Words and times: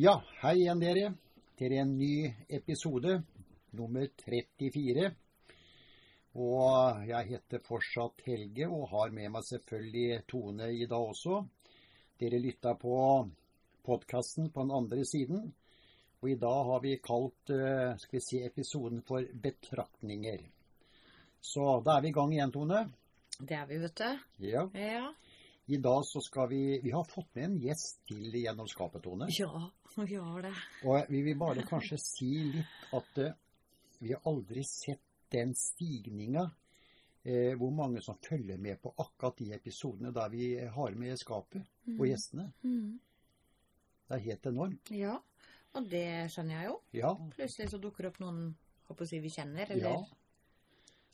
Ja, 0.00 0.14
hei 0.40 0.54
igjen 0.62 0.80
dere 0.80 1.08
til 1.60 1.74
en 1.76 1.90
ny 1.98 2.30
episode, 2.56 3.18
nummer 3.76 4.06
34. 4.22 5.10
Og 6.40 7.02
jeg 7.04 7.28
heter 7.28 7.60
fortsatt 7.66 8.22
Helge 8.24 8.64
og 8.70 8.86
har 8.94 9.12
med 9.12 9.28
meg 9.34 9.44
selvfølgelig 9.44 10.22
Tone 10.32 10.70
i 10.72 10.86
dag 10.88 11.04
også. 11.10 11.42
Dere 12.16 12.40
lytta 12.40 12.72
på 12.80 12.94
podkasten 13.84 14.48
på 14.54 14.64
den 14.64 14.72
andre 14.78 15.04
siden. 15.04 15.44
Og 16.22 16.32
i 16.32 16.38
dag 16.46 16.62
har 16.70 16.80
vi 16.86 16.96
kalt 17.04 17.52
eh, 17.52 17.92
skal 18.00 18.16
vi 18.16 18.24
si, 18.24 18.40
episoden 18.46 19.04
for 19.04 19.28
Betraktninger. 19.44 20.46
Så 21.44 21.74
da 21.84 21.98
er 21.98 22.06
vi 22.06 22.14
i 22.14 22.16
gang 22.16 22.32
igjen, 22.38 22.56
Tone. 22.56 22.86
Det 23.36 23.52
er 23.52 23.68
vi, 23.68 23.84
vet 23.84 24.00
du. 24.00 24.24
Ja. 24.48 24.64
Ja. 24.72 25.12
I 25.66 25.76
dag 25.76 26.04
så 26.06 26.20
skal 26.20 26.48
vi 26.48 26.80
Vi 26.82 26.90
har 26.90 27.04
fått 27.04 27.34
med 27.34 27.44
en 27.44 27.58
gjest 27.62 28.00
til 28.08 28.34
gjennom 28.34 28.68
skapet, 28.68 29.02
Tone. 29.02 29.28
Ja, 29.38 29.70
vi 29.96 30.14
har 30.14 30.42
det. 30.42 30.54
Og 30.84 31.10
vi 31.10 31.22
vil 31.22 31.38
bare 31.38 31.66
kanskje 31.68 31.98
si 32.02 32.30
litt 32.54 32.94
at 32.96 33.20
uh, 33.22 33.32
vi 34.00 34.12
har 34.14 34.24
aldri 34.26 34.64
sett 34.66 35.04
den 35.30 35.54
stigninga. 35.54 36.50
uh, 37.26 37.52
hvor 37.60 37.70
mange 37.70 38.00
som 38.02 38.16
følger 38.18 38.56
med 38.56 38.80
på 38.80 38.94
akkurat 38.98 39.38
de 39.38 39.52
episodene 39.54 40.12
der 40.12 40.28
vi 40.28 40.54
har 40.58 40.94
med 40.96 41.16
skapet 41.18 41.62
og 41.98 42.06
gjestene. 42.06 42.52
Mm. 42.62 42.98
Det 44.08 44.16
er 44.16 44.24
helt 44.24 44.46
enormt. 44.46 44.90
Ja, 44.90 45.18
og 45.74 45.90
det 45.90 46.32
skjønner 46.32 46.56
jeg 46.56 46.66
jo. 46.66 46.80
Ja. 46.92 47.12
Plutselig 47.36 47.70
så 47.70 47.78
dukker 47.78 48.02
det 48.08 48.10
opp 48.14 48.18
noen 48.24 48.56
håper 48.88 49.06
å 49.06 49.10
si, 49.10 49.20
vi 49.22 49.30
kjenner. 49.30 49.70
Eller 49.70 49.86
ja. 49.86 50.00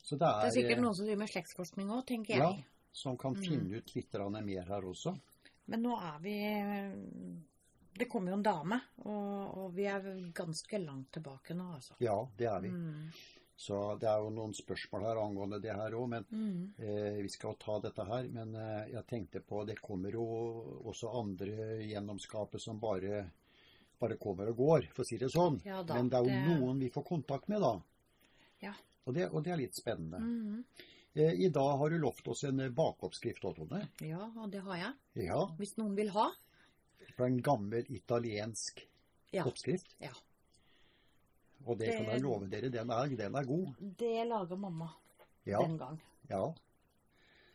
Så 0.01 0.15
det 0.15 0.25
det 0.25 0.31
er, 0.31 0.47
er 0.47 0.55
sikkert 0.55 0.77
eh, 0.79 0.81
noen 0.81 0.95
som 0.97 1.05
driver 1.05 1.21
med 1.21 1.31
slektsforskning 1.33 1.91
òg, 1.93 2.01
tenker 2.09 2.33
jeg. 2.33 2.41
ja. 2.41 2.73
Som 2.97 3.17
kan 3.17 3.35
Mm. 3.37 3.43
finne 3.43 3.77
ut 3.77 3.95
litt 3.95 4.13
mer 4.43 4.65
her 4.65 4.81
også. 4.89 5.13
Men 5.67 5.83
nå 5.83 5.97
er 6.01 6.19
vi 6.23 6.37
Det 7.97 8.05
kommer 8.09 8.29
jo 8.31 8.37
en 8.37 8.43
dame, 8.45 8.77
og, 9.05 9.57
og 9.57 9.71
vi 9.73 9.85
er 9.89 10.03
ganske 10.31 10.77
langt 10.85 11.11
tilbake 11.15 11.55
nå, 11.57 11.73
altså. 11.79 11.95
Ja, 11.99 12.27
det 12.37 12.45
er 12.45 12.59
vi. 12.61 12.69
Mm. 12.69 13.07
Så 13.57 13.79
det 13.99 14.05
er 14.05 14.19
jo 14.21 14.29
noen 14.29 14.53
spørsmål 14.53 15.01
her 15.01 15.17
angående 15.17 15.57
det 15.63 15.73
her 15.73 15.95
òg, 15.97 16.07
men 16.11 16.25
Mm. 16.29 16.73
eh, 16.77 17.17
vi 17.23 17.27
skal 17.33 17.55
ta 17.57 17.79
dette 17.79 18.05
her. 18.05 18.27
Men 18.29 18.53
eh, 18.55 18.91
jeg 18.93 19.07
tenkte 19.07 19.41
på 19.41 19.65
det 19.65 19.79
kommer 19.81 20.11
jo 20.13 20.27
også 20.85 21.09
andre 21.09 21.81
gjennomskapet 21.89 22.61
som 22.61 22.77
bare, 22.79 23.23
bare 23.99 24.17
kommer 24.17 24.49
og 24.49 24.57
går, 24.57 24.87
for 24.93 25.01
å 25.03 25.07
si 25.07 25.17
det 25.17 25.31
sånn. 25.31 25.57
Ja 25.65 25.81
da, 25.81 25.95
men 25.95 26.09
det 26.09 26.19
er 26.19 26.23
jo 26.23 26.29
det- 26.29 26.59
noen 26.61 26.79
vi 26.79 26.89
får 26.89 27.03
kontakt 27.03 27.47
med, 27.49 27.61
da. 27.61 27.81
Ja. 28.61 28.73
Og 29.07 29.13
det, 29.15 29.31
og 29.33 29.43
det 29.43 29.53
er 29.53 29.57
litt 29.57 29.73
spennende. 29.73 30.19
Mm. 30.21 30.63
Eh, 31.17 31.33
I 31.45 31.49
dag 31.49 31.77
har 31.77 31.89
du 31.89 31.97
lovt 32.01 32.27
oss 32.29 32.43
en 32.45 32.59
eh, 32.61 32.69
bakoppskrift, 32.69 33.45
også, 33.47 33.65
Tone. 33.65 33.87
Ja, 34.05 34.27
og 34.37 34.51
det 34.53 34.61
har 34.67 34.77
jeg. 34.83 34.93
Ja, 35.27 35.39
Hvis 35.57 35.75
noen 35.79 35.95
vil 35.97 36.11
ha. 36.13 36.27
fra 37.15 37.25
en 37.25 37.39
gammel 37.41 37.85
italiensk 37.89 38.83
Ja. 39.33 39.43
oppskrift. 39.49 39.95
ja. 39.99 40.11
Og 41.65 41.77
det, 41.79 41.89
kan 41.97 42.05
jeg 42.05 42.21
love 42.21 42.47
dere, 42.47 42.69
den 42.69 42.89
er, 42.93 43.07
den 43.17 43.35
er 43.35 43.43
god. 43.43 43.73
Det 43.97 44.27
lager 44.27 44.55
mamma 44.55 44.91
Ja, 45.45 45.59
den 45.63 45.77
gang. 45.77 45.97
ja. 46.29 46.53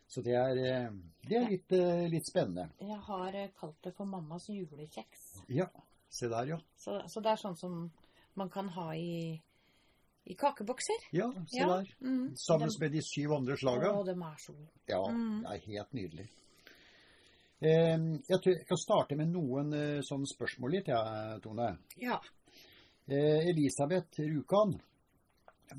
Så 0.07 0.21
det 0.21 0.35
er, 0.35 0.57
eh, 0.59 0.91
det 1.27 1.37
er 1.37 1.49
litt, 1.49 1.71
litt 2.11 2.25
spennende. 2.27 2.67
Jeg 2.79 2.99
har 3.07 3.31
kalt 3.59 3.79
det 3.81 3.95
for 3.95 4.05
mammas 4.05 4.49
julekjeks. 4.49 5.41
Ja, 5.47 5.69
se 6.09 6.27
der, 6.29 6.45
ja. 6.45 6.57
Så, 6.77 6.99
så 7.09 7.21
det 7.23 7.31
er 7.31 7.39
sånn 7.41 7.57
som 7.57 7.91
man 8.35 8.49
kan 8.49 8.67
ha 8.75 8.91
i, 8.93 9.41
i 10.25 10.35
kakebokser. 10.39 11.01
Ja, 11.11 11.27
se 11.47 11.59
Ja. 11.59 11.67
der. 11.67 11.89
Mm. 12.01 12.35
Sammen 12.35 12.69
de, 12.69 12.77
med 12.79 12.91
de 12.91 13.01
syv 13.03 13.33
andre 13.33 13.57
slaga. 13.57 13.91
Å, 13.93 14.05
de 14.05 14.11
er 14.15 14.37
så 14.39 14.53
gode. 14.53 14.71
Ja, 14.87 15.01
Mm. 15.11 15.41
det 15.43 15.51
er 15.51 15.65
helt 15.67 15.93
nydelig. 15.93 16.29
Eh, 17.63 17.97
jeg 18.29 18.39
tror 18.43 18.53
jeg 18.57 18.65
kan 18.67 18.77
starte 18.77 19.15
med 19.15 19.29
noen 19.31 19.73
eh, 19.73 20.01
sånne 20.03 20.27
spørsmål 20.27 20.71
litt, 20.77 20.87
jeg, 20.91 21.41
Tone. 21.43 21.77
Ja. 22.01 22.19
Eh, 23.07 23.47
Elisabeth 23.51 24.19
Rjukan. 24.19 24.73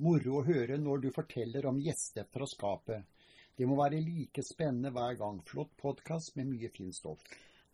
Moro 0.00 0.40
å 0.40 0.44
høre 0.46 0.78
når 0.80 1.02
du 1.04 1.10
forteller 1.14 1.66
om 1.66 1.78
gjester 1.78 2.24
fra 2.32 2.46
skapet. 2.48 3.04
Det 3.56 3.66
må 3.68 3.76
være 3.78 4.00
like 4.02 4.42
spennende 4.42 4.90
hver 4.90 5.14
gang. 5.20 5.40
Flott 5.46 5.76
podkast 5.78 6.34
med 6.36 6.48
mye 6.50 6.68
fint 6.74 6.94
stoff. 6.96 7.20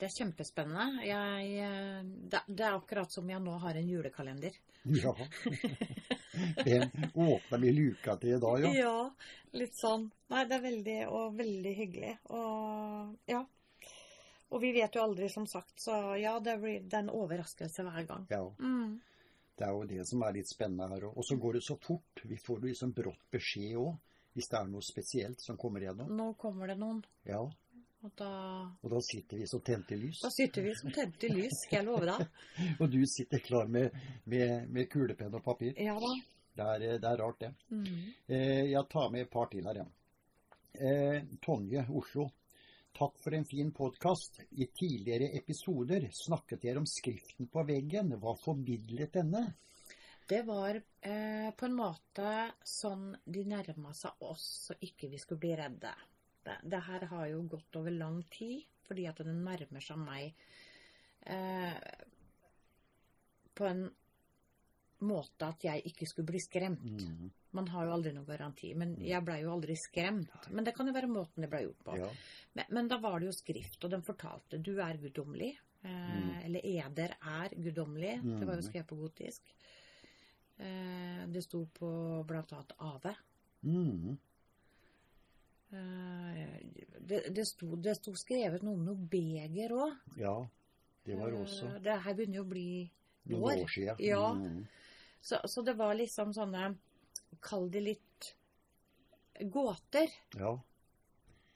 Det 0.00 0.08
er 0.08 0.12
kjempespennende. 0.24 1.04
Jeg, 1.06 1.54
eh, 1.60 2.02
det, 2.28 2.42
det 2.48 2.66
er 2.66 2.76
akkurat 2.76 3.12
som 3.12 3.28
jeg 3.30 3.40
nå 3.40 3.54
har 3.62 3.74
en 3.78 3.88
julekalender. 3.88 4.58
Ja. 4.84 5.14
Den 6.64 6.90
åpner 7.14 7.58
vi 7.58 7.72
luka 7.72 8.16
til 8.22 8.36
i 8.36 8.40
dag, 8.40 8.64
ja. 8.64 8.72
Ja, 8.74 9.10
litt 9.58 9.74
sånn. 9.78 10.10
Nei, 10.30 10.44
det 10.46 10.56
er 10.58 10.64
veldig 10.66 10.98
og 11.08 11.38
veldig 11.38 11.72
hyggelig. 11.78 12.12
Og 12.30 13.16
ja. 13.30 13.44
Og 14.50 14.58
vi 14.62 14.72
vet 14.74 14.94
jo 14.94 15.02
aldri, 15.04 15.28
som 15.30 15.46
sagt, 15.46 15.76
så 15.78 16.16
ja, 16.18 16.32
det 16.42 16.56
blir 16.62 16.80
det 16.82 16.96
er 16.96 17.04
en 17.04 17.12
overraskelse 17.14 17.84
hver 17.86 18.06
gang. 18.08 18.26
ja. 18.30 18.44
Mm. 18.58 18.98
Det 19.60 19.66
er 19.66 19.74
jo 19.76 19.82
det 19.84 20.04
som 20.08 20.22
er 20.24 20.32
litt 20.32 20.48
spennende 20.48 20.86
her 20.88 21.02
òg. 21.10 21.18
Og 21.20 21.24
så 21.28 21.36
går 21.36 21.58
det 21.58 21.60
så 21.66 21.74
fort. 21.76 22.22
Vi 22.24 22.38
får 22.40 22.62
liksom 22.64 22.94
brått 22.96 23.26
beskjed 23.30 23.74
òg, 23.76 23.90
hvis 24.32 24.48
det 24.48 24.56
er 24.56 24.70
noe 24.72 24.80
spesielt 24.86 25.42
som 25.44 25.58
kommer 25.60 25.84
gjennom. 25.84 26.08
Nå 26.16 26.30
kommer 26.40 26.70
det 26.70 26.78
noen, 26.80 27.02
Ja. 27.28 27.42
Og 28.02 28.10
da, 28.16 28.32
Og 28.82 28.90
da 28.94 29.00
sitter 29.04 29.36
vi 29.36 29.46
som 29.50 29.60
tente 29.60 29.96
lys. 29.96 30.20
da 30.24 30.30
sitter 30.32 30.64
vi 30.64 30.74
som 30.74 30.92
tente 30.94 31.28
lys, 31.28 31.62
skal 31.66 31.80
jeg 31.80 31.86
love 31.86 32.06
deg. 32.08 32.26
Og 32.80 32.90
du 32.90 33.00
sitter 33.06 33.42
klar 33.44 33.68
med, 33.68 33.96
med, 34.24 34.68
med 34.72 34.88
kulepenn 34.92 35.34
og 35.36 35.44
papir. 35.44 35.74
Ja 35.76 35.98
da. 36.00 36.12
Det 36.56 36.66
er, 36.66 36.98
det 37.00 37.08
er 37.08 37.20
rart, 37.20 37.40
det. 37.40 37.50
Mm. 37.70 38.12
Eh, 38.26 38.64
jeg 38.72 38.84
tar 38.90 39.10
med 39.12 39.24
et 39.24 39.30
par 39.32 39.48
til 39.52 39.68
her, 39.68 39.82
jeg. 39.82 39.90
Eh, 40.80 41.22
Tonje, 41.44 41.84
Oslo. 41.88 42.26
Takk 42.96 43.20
for 43.22 43.36
en 43.36 43.46
fin 43.46 43.70
podkast. 43.72 44.40
I 44.50 44.66
tidligere 44.74 45.30
episoder 45.38 46.08
snakket 46.12 46.62
dere 46.64 46.82
om 46.82 46.88
skriften 46.90 47.48
på 47.52 47.62
veggen. 47.68 48.16
Hva 48.20 48.34
formidlet 48.36 49.14
denne? 49.20 49.44
Det 50.30 50.42
var 50.46 50.76
eh, 50.76 51.50
på 51.56 51.66
en 51.66 51.76
måte 51.78 52.32
sånn 52.66 53.12
de 53.24 53.44
nærma 53.50 53.94
seg 53.96 54.20
oss, 54.26 54.44
så 54.68 54.76
ikke 54.86 55.08
vi 55.10 55.18
skulle 55.18 55.42
bli 55.42 55.54
redde. 55.58 55.94
Det, 56.44 56.56
det 56.72 56.80
her 56.86 57.04
har 57.10 57.26
jo 57.28 57.42
gått 57.52 57.76
over 57.76 57.90
lang 57.90 58.22
tid, 58.32 58.62
fordi 58.88 59.06
at 59.06 59.18
den 59.24 59.42
nærmer 59.44 59.80
seg 59.84 59.98
meg 60.00 60.32
eh, 61.26 61.74
på 63.54 63.66
en 63.68 63.82
måte 65.00 65.46
at 65.48 65.64
jeg 65.64 65.82
ikke 65.88 66.06
skulle 66.08 66.28
bli 66.28 66.40
skremt. 66.42 67.04
Mm, 67.08 67.30
Man 67.56 67.66
har 67.72 67.86
jo 67.88 67.92
aldri 67.96 68.12
noen 68.14 68.26
garanti, 68.28 68.68
men 68.78 68.92
jeg 69.02 69.24
blei 69.26 69.40
jo 69.42 69.52
aldri 69.54 69.74
skremt. 69.80 70.50
Men 70.54 70.64
det 70.64 70.74
kan 70.76 70.86
jo 70.86 70.92
være 70.94 71.08
måten 71.10 71.42
det 71.42 71.48
ble 71.50 71.62
gjort 71.64 71.80
på. 71.84 71.96
ja. 71.98 72.10
Men, 72.54 72.64
men 72.76 72.88
da 72.88 72.98
var 73.02 73.18
det 73.20 73.26
jo 73.30 73.32
skrift, 73.36 73.84
og 73.84 73.90
den 73.90 74.02
fortalte 74.06 74.58
du 74.62 74.76
er 74.80 74.96
guddommelig. 75.02 75.52
Eh, 75.56 75.66
Mm. 75.80 76.32
Eller 76.44 76.60
eder 76.68 77.14
er 77.24 77.54
guddommelig. 77.56 78.20
Det 78.22 78.46
var 78.46 78.54
jo 78.58 78.60
Mm. 78.60 78.68
skrevet 78.68 78.86
på 78.90 78.96
gotisk. 79.00 79.42
Eh, 80.58 81.22
det 81.32 81.42
sto 81.42 81.64
på 81.72 82.22
blant 82.28 82.52
annet 82.52 82.72
Ave. 82.78 83.14
Mm, 83.64 84.18
det, 85.70 87.20
det, 87.34 87.44
sto, 87.46 87.76
det 87.76 87.94
sto 87.98 88.14
skrevet 88.18 88.62
noe 88.66 88.74
om 88.78 88.84
noe 88.90 89.10
beger 89.10 89.76
òg. 89.76 89.92
ja. 90.20 90.38
Det 91.00 91.16
var 91.16 91.32
også 91.32 91.78
det 91.80 91.94
her 92.04 92.14
begynner 92.14 92.36
jo 92.36 92.42
å 92.44 92.48
bli 92.50 92.64
noen 93.30 93.42
år. 93.42 93.62
år 93.64 93.70
siden. 93.72 94.02
Ja. 94.04 94.26
Mm, 94.36 94.66
Så, 95.20 95.38
så 95.48 95.62
det 95.64 95.72
var 95.78 95.94
liksom 95.96 96.34
sånne 96.36 96.74
Kall 97.40 97.70
det 97.72 97.80
litt 97.80 98.34
gåter. 99.40 100.12
ja. 100.36 100.58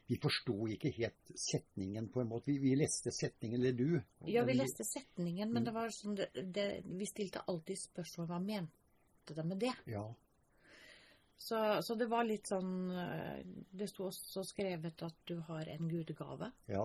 Vi 0.07 0.19
forsto 0.21 0.67
ikke 0.69 0.91
helt 0.99 1.31
setningen 1.41 2.11
på 2.13 2.21
en 2.21 2.29
måte. 2.29 2.51
Vi, 2.51 2.59
vi 2.61 2.75
leste 2.77 3.13
setningen, 3.13 3.61
eller 3.61 3.73
du. 3.73 4.01
Ja, 4.29 4.43
vi 4.45 4.53
leste 4.57 4.85
setningen, 4.85 5.53
men 5.53 5.65
det 5.65 5.73
var 5.73 5.89
sånn 5.97 6.19
det, 6.19 6.27
det, 6.53 6.67
Vi 6.85 7.07
stilte 7.09 7.41
alltid 7.49 7.79
spørsmål 7.81 8.29
hva 8.29 8.41
mente 8.45 9.35
de 9.37 9.47
med 9.49 9.63
det. 9.65 9.73
Ja. 9.89 10.05
Så, 11.37 11.59
så 11.83 11.95
det 11.99 12.07
var 12.09 12.25
litt 12.25 12.47
sånn 12.49 12.91
eh, 12.95 13.41
Det 13.75 13.89
sto 13.91 14.07
også 14.07 14.45
skrevet 14.47 15.03
at 15.03 15.17
du 15.27 15.41
har 15.49 15.67
en 15.69 15.89
gudegave, 15.91 16.53
Ja, 16.71 16.85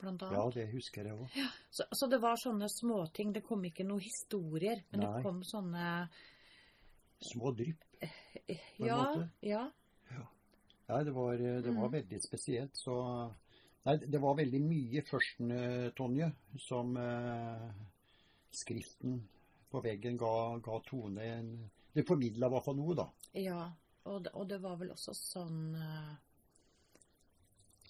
blant 0.00 0.22
ja, 0.22 0.46
det 0.54 0.64
husker 0.72 1.04
jeg 1.04 1.14
òg. 1.20 1.28
Så, 1.70 1.84
så 1.92 2.08
det 2.08 2.18
var 2.22 2.36
sånne 2.40 2.66
småting. 2.72 3.32
Det 3.36 3.42
kom 3.44 3.62
ikke 3.68 3.84
noen 3.84 4.00
historier, 4.00 4.80
men 4.90 5.00
Nei. 5.04 5.10
det 5.18 5.22
kom 5.26 5.42
sånne 5.44 6.08
Små 7.20 7.52
drypp. 7.52 7.84
på 8.00 8.56
en 8.80 8.86
Ja, 8.86 8.96
måte. 8.96 9.28
ja. 9.42 9.66
Nei, 10.90 11.04
det 11.06 11.12
var, 11.14 11.36
det 11.38 11.70
var 11.76 11.86
Mm. 11.88 11.92
veldig 11.92 12.18
spesielt. 12.22 12.74
Så 12.74 12.96
Nei, 13.86 13.96
det 13.96 14.18
var 14.20 14.34
veldig 14.36 14.60
mye 14.60 15.02
først, 15.06 15.38
eh, 15.40 15.90
Tonje, 15.96 16.32
som 16.58 16.96
eh, 16.96 17.70
skriften 18.52 19.20
på 19.70 19.80
veggen 19.84 20.16
ga, 20.18 20.58
ga 20.58 20.80
Tone 20.88 21.22
en 21.22 21.70
Det 21.94 22.04
formidla 22.06 22.46
i 22.46 22.50
hvert 22.50 22.64
fall 22.64 22.76
noe, 22.76 22.94
da. 22.94 23.06
ja. 23.34 23.68
Og, 24.10 24.24
det, 24.24 24.32
og 24.34 24.48
det 24.50 24.58
var 24.62 24.76
vel 24.80 24.90
også 24.94 25.14
sånn 25.14 25.74
eh, 25.78 26.14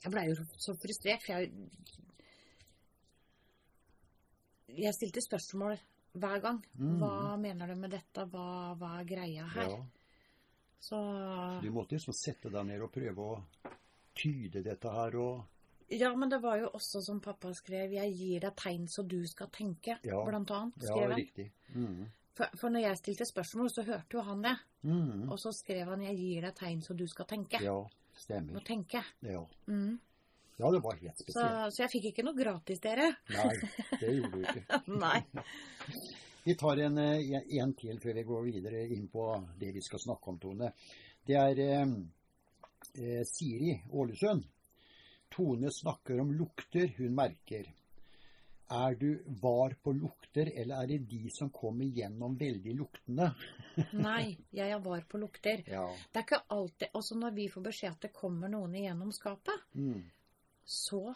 Jeg 0.02 0.12
blei 0.12 0.26
jo 0.28 0.36
så 0.60 0.74
frustrert, 0.80 1.24
for 1.24 1.40
jeg 1.40 1.52
Jeg 4.70 4.94
stilte 4.94 5.22
spørsmål 5.24 5.78
hver 6.20 6.42
gang. 6.42 6.58
Mm. 6.78 6.98
Hva 6.98 7.36
mener 7.38 7.70
du 7.70 7.78
med 7.78 7.92
dette? 7.94 8.24
Hva, 8.30 8.74
hva 8.78 8.90
er 9.00 9.08
greia 9.08 9.46
her? 9.54 9.72
Ja. 9.72 9.80
Så 10.80 10.98
Du 11.62 11.70
måtte 11.74 11.96
liksom 11.96 12.14
sette 12.16 12.50
deg 12.52 12.68
ned 12.70 12.82
og 12.82 12.92
prøve 12.94 13.26
å 13.34 13.40
tyde 14.16 14.62
dette 14.64 14.92
her 14.94 15.16
og 15.20 15.58
Ja, 15.90 16.12
men 16.14 16.30
det 16.30 16.38
var 16.42 16.60
jo 16.60 16.68
også 16.78 17.00
som 17.02 17.20
pappa 17.20 17.50
skrev 17.54 17.90
'Jeg 17.92 18.14
gir 18.14 18.40
deg 18.40 18.54
tegn 18.56 18.86
så 18.86 19.02
du 19.02 19.26
skal 19.26 19.48
tenke', 19.48 19.98
Ja. 20.04 20.24
blant 20.24 20.50
annet. 20.50 20.74
Skrev 20.78 21.10
ja, 21.10 21.16
riktig. 21.16 21.52
Mm. 21.74 22.06
For, 22.38 22.46
for 22.56 22.72
når 22.72 22.84
jeg 22.84 22.98
stilte 23.00 23.26
spørsmål, 23.26 23.70
så 23.70 23.82
hørte 23.86 24.16
jo 24.16 24.22
han 24.26 24.44
det. 24.44 24.54
Mm. 24.82 25.26
Og 25.30 25.38
så 25.38 25.52
skrev 25.52 25.88
han 25.90 26.02
'Jeg 26.02 26.16
gir 26.16 26.46
deg 26.46 26.54
tegn 26.54 26.82
så 26.82 26.94
du 26.94 27.06
skal 27.06 27.26
tenke'. 27.26 27.62
Ja, 27.62 27.74
Må 27.82 27.90
stemmer. 28.14 28.60
tenke. 28.64 29.02
Ja. 29.22 29.44
Mm. 29.66 29.98
ja, 30.58 30.70
det 30.70 30.82
var 30.82 30.96
helt 31.00 31.18
spesielt. 31.18 31.74
så 31.74 31.82
jeg 31.82 31.90
fikk 31.90 32.04
ikke 32.04 32.24
noe 32.24 32.36
gratis, 32.36 32.80
dere. 32.80 33.16
Nei, 33.28 33.54
det 34.00 34.14
gjorde 34.16 34.32
du 34.32 34.40
ikke. 34.40 34.80
Nei. 35.04 35.22
Vi 36.44 36.54
tar 36.54 36.76
en, 36.76 36.98
eh, 36.98 37.42
en 37.60 37.74
til 37.74 38.00
før 38.00 38.14
vi 38.14 38.22
går 38.22 38.42
videre 38.44 38.86
inn 38.88 39.08
på 39.08 39.26
det 39.58 39.74
vi 39.74 39.82
skal 39.84 40.00
snakke 40.00 40.30
om, 40.30 40.38
Tone. 40.38 40.72
Det 41.26 41.36
er 41.36 41.58
eh, 41.58 41.92
eh, 42.94 43.24
Siri 43.28 43.74
Ålesund. 43.92 44.46
Tone 45.30 45.70
snakker 45.70 46.20
om 46.20 46.32
lukter 46.32 46.88
hun 46.96 47.14
merker. 47.14 47.68
Er 48.70 48.94
du 48.94 49.18
var 49.40 49.74
på 49.82 49.92
lukter, 49.92 50.46
eller 50.54 50.82
er 50.82 50.86
det 50.86 51.08
de 51.08 51.28
som 51.34 51.50
kommer 51.50 51.84
gjennom 51.90 52.36
veldig 52.38 52.74
luktende? 52.78 53.32
Nei, 53.92 54.36
jeg 54.54 54.80
var 54.84 55.00
på 55.10 55.18
lukter. 55.18 55.64
Ja. 55.66 55.88
Det 56.12 56.20
er 56.20 56.26
ikke 56.26 56.42
alltid 56.54 56.88
Også 56.94 57.16
når 57.18 57.34
vi 57.34 57.48
får 57.50 57.62
beskjed 57.66 57.90
at 57.90 58.00
det 58.06 58.12
kommer 58.12 58.48
noen 58.48 58.74
igjennom 58.74 59.10
skapet, 59.12 59.58
Mm. 59.74 60.04
så 60.64 61.14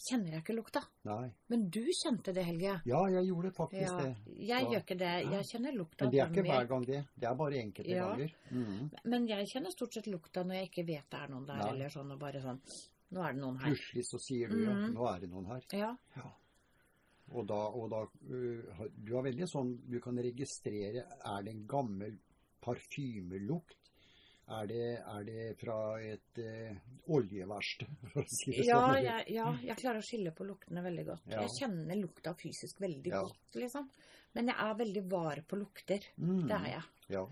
kjenner 0.00 0.32
jeg 0.32 0.40
ikke 0.44 0.54
lukta. 0.56 0.80
Nei. 1.04 1.28
Men 1.50 1.68
du 1.68 1.82
kjente 1.92 2.32
det, 2.32 2.44
Helge. 2.46 2.80
Ja, 2.86 3.00
jeg 3.10 3.26
gjorde 3.28 3.50
faktisk 3.52 3.90
Ja, 3.90 3.98
det. 4.00 4.16
jeg 4.38 4.48
Ja. 4.62 4.70
gjør 4.70 4.80
ikke 4.84 4.98
det. 4.98 5.12
Jeg 5.34 5.44
kjenner 5.50 5.72
lukta 5.76 6.04
Men 6.04 6.10
det 6.14 6.20
er 6.20 6.30
ikke 6.30 6.46
hver 6.48 6.68
gang 6.68 6.84
det. 6.86 7.04
Det 7.18 7.28
er 7.28 7.34
bare 7.34 7.58
enkelte 7.60 7.90
Ja. 7.90 8.08
ganger. 8.08 8.32
Mm. 8.52 8.90
Men 9.04 9.26
jeg 9.28 9.46
kjenner 9.52 9.70
stort 9.70 9.92
sett 9.92 10.06
lukta 10.06 10.44
når 10.44 10.54
jeg 10.54 10.70
ikke 10.70 10.86
vet 10.86 11.10
det 11.10 11.20
er 11.20 11.28
noen 11.28 11.46
der, 11.46 11.56
Nei. 11.56 11.68
eller 11.74 11.88
sånn, 11.88 12.12
og 12.12 12.18
bare 12.18 12.40
sånn 12.40 12.60
Nå 13.12 13.20
er 13.28 13.32
det 13.32 13.40
noen 13.42 13.56
her. 13.58 13.70
Plutselig 13.74 14.04
så 14.06 14.18
sier 14.22 14.48
du 14.48 14.64
ja, 14.64 14.70
Mhm. 14.70 14.94
nå 14.94 15.14
er 15.16 15.18
det 15.20 15.30
noen 15.30 15.46
her. 15.46 15.60
Ja. 15.72 15.96
Ja. 16.16 16.30
Og 17.30 17.46
da, 17.46 17.58
og 17.78 17.90
da 17.92 18.00
uh, 18.06 18.80
Du 18.96 19.12
har 19.14 19.22
veldig 19.22 19.46
sånn 19.46 19.68
Du 19.86 20.00
kan 20.02 20.16
registrere 20.18 21.04
Er 21.22 21.44
det 21.46 21.52
en 21.54 21.66
gammel 21.70 22.16
parfymelukt? 22.64 23.76
Er 24.50 24.66
det, 24.66 24.86
er 25.06 25.26
det 25.28 25.42
fra 25.60 25.76
et 26.02 26.40
uh, 26.42 26.78
oljeverksted, 27.14 27.90
for 28.10 28.24
å 28.24 28.26
si 28.26 28.50
det 28.56 28.64
Ja, 28.66 28.80
sånn? 28.80 29.04
jeg, 29.04 29.26
ja, 29.36 29.44
jeg 29.62 29.76
klarer 29.78 30.02
å 30.02 30.06
skille 30.08 30.32
på 30.34 30.46
luktene 30.48 30.82
veldig 30.82 31.04
godt. 31.06 31.28
Ja. 31.30 31.44
Jeg 31.44 31.52
kjenner 31.60 32.00
lukta 32.00 32.32
fysisk 32.34 32.80
veldig 32.82 33.12
Ja. 33.14 33.20
godt, 33.22 33.60
liksom. 33.62 33.86
Men 34.34 34.50
jeg 34.50 34.58
er 34.64 34.74
veldig 34.80 35.04
var 35.12 35.42
på 35.46 35.58
lukter. 35.60 36.08
Mm. 36.18 36.42
Det 36.50 36.56
er 36.58 36.66
jeg. 36.72 36.82
Ja. 37.14 37.22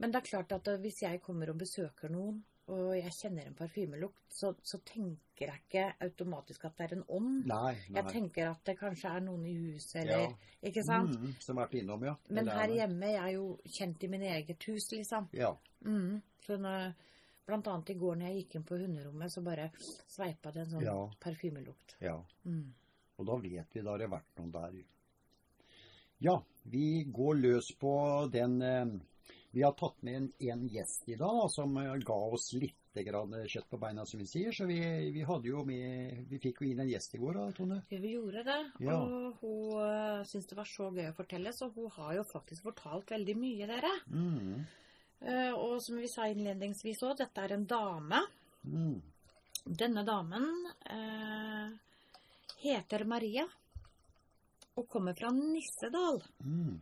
Men 0.00 0.14
det 0.14 0.22
er 0.22 0.28
klart 0.30 0.56
at 0.56 0.72
eh, 0.72 0.80
hvis 0.80 1.02
jeg 1.04 1.20
kommer 1.24 1.52
og 1.52 1.60
besøker 1.60 2.08
noen, 2.12 2.40
og 2.70 2.92
jeg 2.96 3.10
kjenner 3.16 3.46
en 3.48 3.54
parfymelukt, 3.58 4.20
så, 4.30 4.52
så 4.62 4.78
tenker 4.86 5.48
jeg 5.48 5.62
ikke 5.64 5.84
automatisk 6.06 6.64
at 6.68 6.76
det 6.78 6.84
er 6.86 6.94
en 6.96 7.04
ånd. 7.08 7.46
Nei, 7.50 7.72
nei. 7.88 7.96
Jeg 7.98 8.12
tenker 8.12 8.50
at 8.52 8.60
det 8.68 8.76
kanskje 8.78 9.10
er 9.16 9.24
noen 9.26 9.46
i 9.50 9.54
huset, 9.56 9.96
eller 10.04 10.22
Ja. 10.28 10.28
Ikke 10.70 10.84
sant? 10.86 11.16
Mm, 11.18 11.32
som 11.42 11.56
har 11.58 11.66
vært 11.66 11.80
innom, 11.80 12.04
ja. 12.06 12.14
Men 12.28 12.38
Eller 12.44 12.52
er 12.52 12.60
her 12.60 12.74
hjemme 12.76 13.10
jeg 13.10 13.22
er 13.24 13.32
jo 13.34 13.48
kjent 13.66 14.04
i 14.04 14.08
min 14.12 14.22
eget 14.22 14.68
hus, 14.68 14.86
liksom. 14.92 15.26
Ja. 15.34 15.50
Mm. 15.84 16.20
Så 16.46 16.56
når, 16.62 16.94
blant 17.46 17.66
annet 17.66 17.90
i 17.90 17.98
går 17.98 18.16
når 18.20 18.28
jeg 18.30 18.44
gikk 18.44 18.54
inn 18.60 18.64
på 18.70 18.78
hunderommet, 18.78 19.32
så 19.34 19.42
bare 19.42 19.70
sveipa 20.06 20.52
det 20.54 20.62
en 20.62 20.70
sånn 20.76 20.86
Ja. 20.86 20.96
parfymelukt. 21.20 21.96
ja. 22.00 22.16
Mm. 22.44 22.72
Og 23.18 23.26
da 23.26 23.36
vet 23.42 23.74
vi 23.74 23.82
da 23.82 23.90
har 23.90 23.98
det 23.98 24.08
vært 24.10 24.38
noen 24.38 24.50
der. 24.52 24.84
Ja, 26.22 26.36
vi 26.64 27.02
går 27.04 27.34
løs 27.42 27.72
på 27.78 27.92
den 28.32 28.62
eh, 28.62 28.86
Vi 29.52 29.62
har 29.62 29.74
tatt 29.76 29.98
med 30.02 30.16
en, 30.16 30.28
en 30.52 30.62
gjest 30.72 31.08
i 31.12 31.16
dag 31.20 31.42
som 31.52 31.76
eh, 31.76 31.94
ga 32.00 32.18
oss 32.36 32.52
litt 32.56 32.78
grann 33.04 33.32
kjøtt 33.48 33.68
på 33.72 33.78
beina, 33.80 34.04
som 34.08 34.20
vi 34.20 34.26
sier. 34.28 34.52
Så 34.52 34.66
vi, 34.68 34.78
vi 35.12 35.24
hadde 35.28 35.48
jo 35.48 35.62
med 35.64 36.26
Vi 36.28 36.40
fikk 36.40 36.60
jo 36.62 36.68
inn 36.68 36.80
en 36.84 36.90
gjest 36.90 37.16
i 37.16 37.20
går 37.20 37.38
da, 37.38 37.46
Tone. 37.56 37.80
Vi 37.88 38.14
gjorde 38.14 38.44
det, 38.48 38.60
Ja. 38.84 38.98
og 38.98 39.40
hun 39.40 39.80
uh, 39.80 40.24
syntes 40.28 40.50
det 40.50 40.58
var 40.58 40.68
så 40.68 40.90
gøy 40.92 41.08
å 41.10 41.16
fortelle, 41.16 41.52
så 41.56 41.68
hun 41.72 41.88
har 41.96 42.18
jo 42.18 42.26
faktisk 42.28 42.68
fortalt 42.68 43.12
veldig 43.12 43.36
mye, 43.40 43.68
dere. 43.70 43.92
Mm. 44.12 44.64
Eh, 45.22 45.52
og 45.54 45.78
som 45.84 46.00
vi 46.02 46.10
sa 46.10 46.26
innledningsvis 46.28 47.02
òg, 47.06 47.16
dette 47.20 47.44
er 47.44 47.54
en 47.54 47.66
dame. 47.68 48.20
Mm. 48.66 48.96
Denne 49.62 50.02
damen 50.02 50.48
eh, 50.90 51.68
heter 52.64 53.04
Maria 53.06 53.44
og 54.74 54.88
kommer 54.90 55.14
fra 55.14 55.30
Nissedal. 55.36 56.22
Mm. 56.40 56.80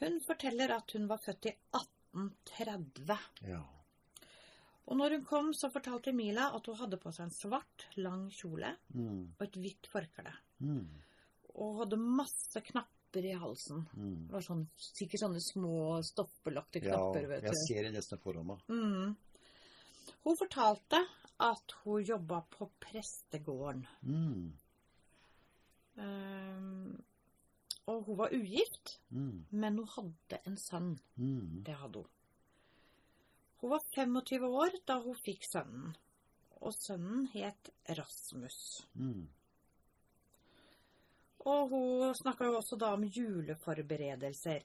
Hun 0.00 0.18
forteller 0.20 0.74
at 0.76 0.92
hun 0.92 1.06
var 1.08 1.18
født 1.24 1.46
i 1.48 1.54
1830. 1.72 3.16
Ja. 3.48 3.62
Og 4.86 4.96
når 5.00 5.16
hun 5.16 5.24
kom, 5.26 5.48
så 5.56 5.70
fortalte 5.72 6.12
Mila 6.14 6.50
at 6.54 6.66
hun 6.70 6.76
hadde 6.78 6.98
på 7.02 7.10
seg 7.14 7.24
en 7.26 7.34
svart, 7.34 7.86
lang 7.96 8.28
kjole 8.30 8.74
Mm. 8.94 9.32
og 9.38 9.42
et 9.46 9.56
hvitt 9.58 9.88
forkle. 9.90 10.32
Mm. 10.60 10.84
Og 11.56 11.80
hadde 11.80 11.96
masse 11.98 12.60
knapper 12.68 13.24
i 13.24 13.32
halsen. 13.40 13.86
Mm. 13.96 14.26
Det 14.28 14.32
var 14.36 14.44
sånn, 14.46 14.66
sikkert 14.76 15.22
sånne 15.24 15.40
små 15.42 16.02
stoffbelagte 16.06 16.82
Ja, 16.84 16.92
knapper, 16.94 17.26
vet 17.32 17.42
jeg 17.48 17.54
ser 17.66 17.82
det 17.88 17.94
nesten 17.96 18.18
foran 18.22 18.46
meg. 18.46 18.62
Mm. 18.68 19.16
Hun 20.26 20.36
fortalte 20.36 21.00
at 21.40 21.72
hun 21.84 22.04
jobba 22.04 22.42
på 22.50 22.68
prestegården. 22.80 23.86
Mm. 24.02 24.52
Og 27.86 28.04
hun 28.06 28.16
var 28.18 28.32
ugift, 28.34 28.98
Mm. 29.10 29.44
men 29.50 29.76
hun 29.78 29.86
hadde 29.86 30.40
en 30.46 30.56
sønn. 30.58 30.98
Mm. 31.18 31.62
Det 31.64 31.74
hadde 31.78 31.96
hun. 32.02 32.08
Hun 33.60 33.70
var 33.70 33.80
25 33.94 34.44
år 34.48 34.70
da 34.86 34.98
hun 35.00 35.14
fikk 35.14 35.44
sønnen. 35.52 35.94
Og 36.60 36.72
sønnen 36.74 37.26
het 37.32 37.70
Rasmus. 37.88 38.58
Mm. 38.94 39.28
Og 41.46 41.68
hun 41.70 42.14
snakka 42.18 42.44
jo 42.48 42.56
også 42.58 42.76
da 42.80 42.92
om 42.96 43.04
juleforberedelser. 43.06 44.62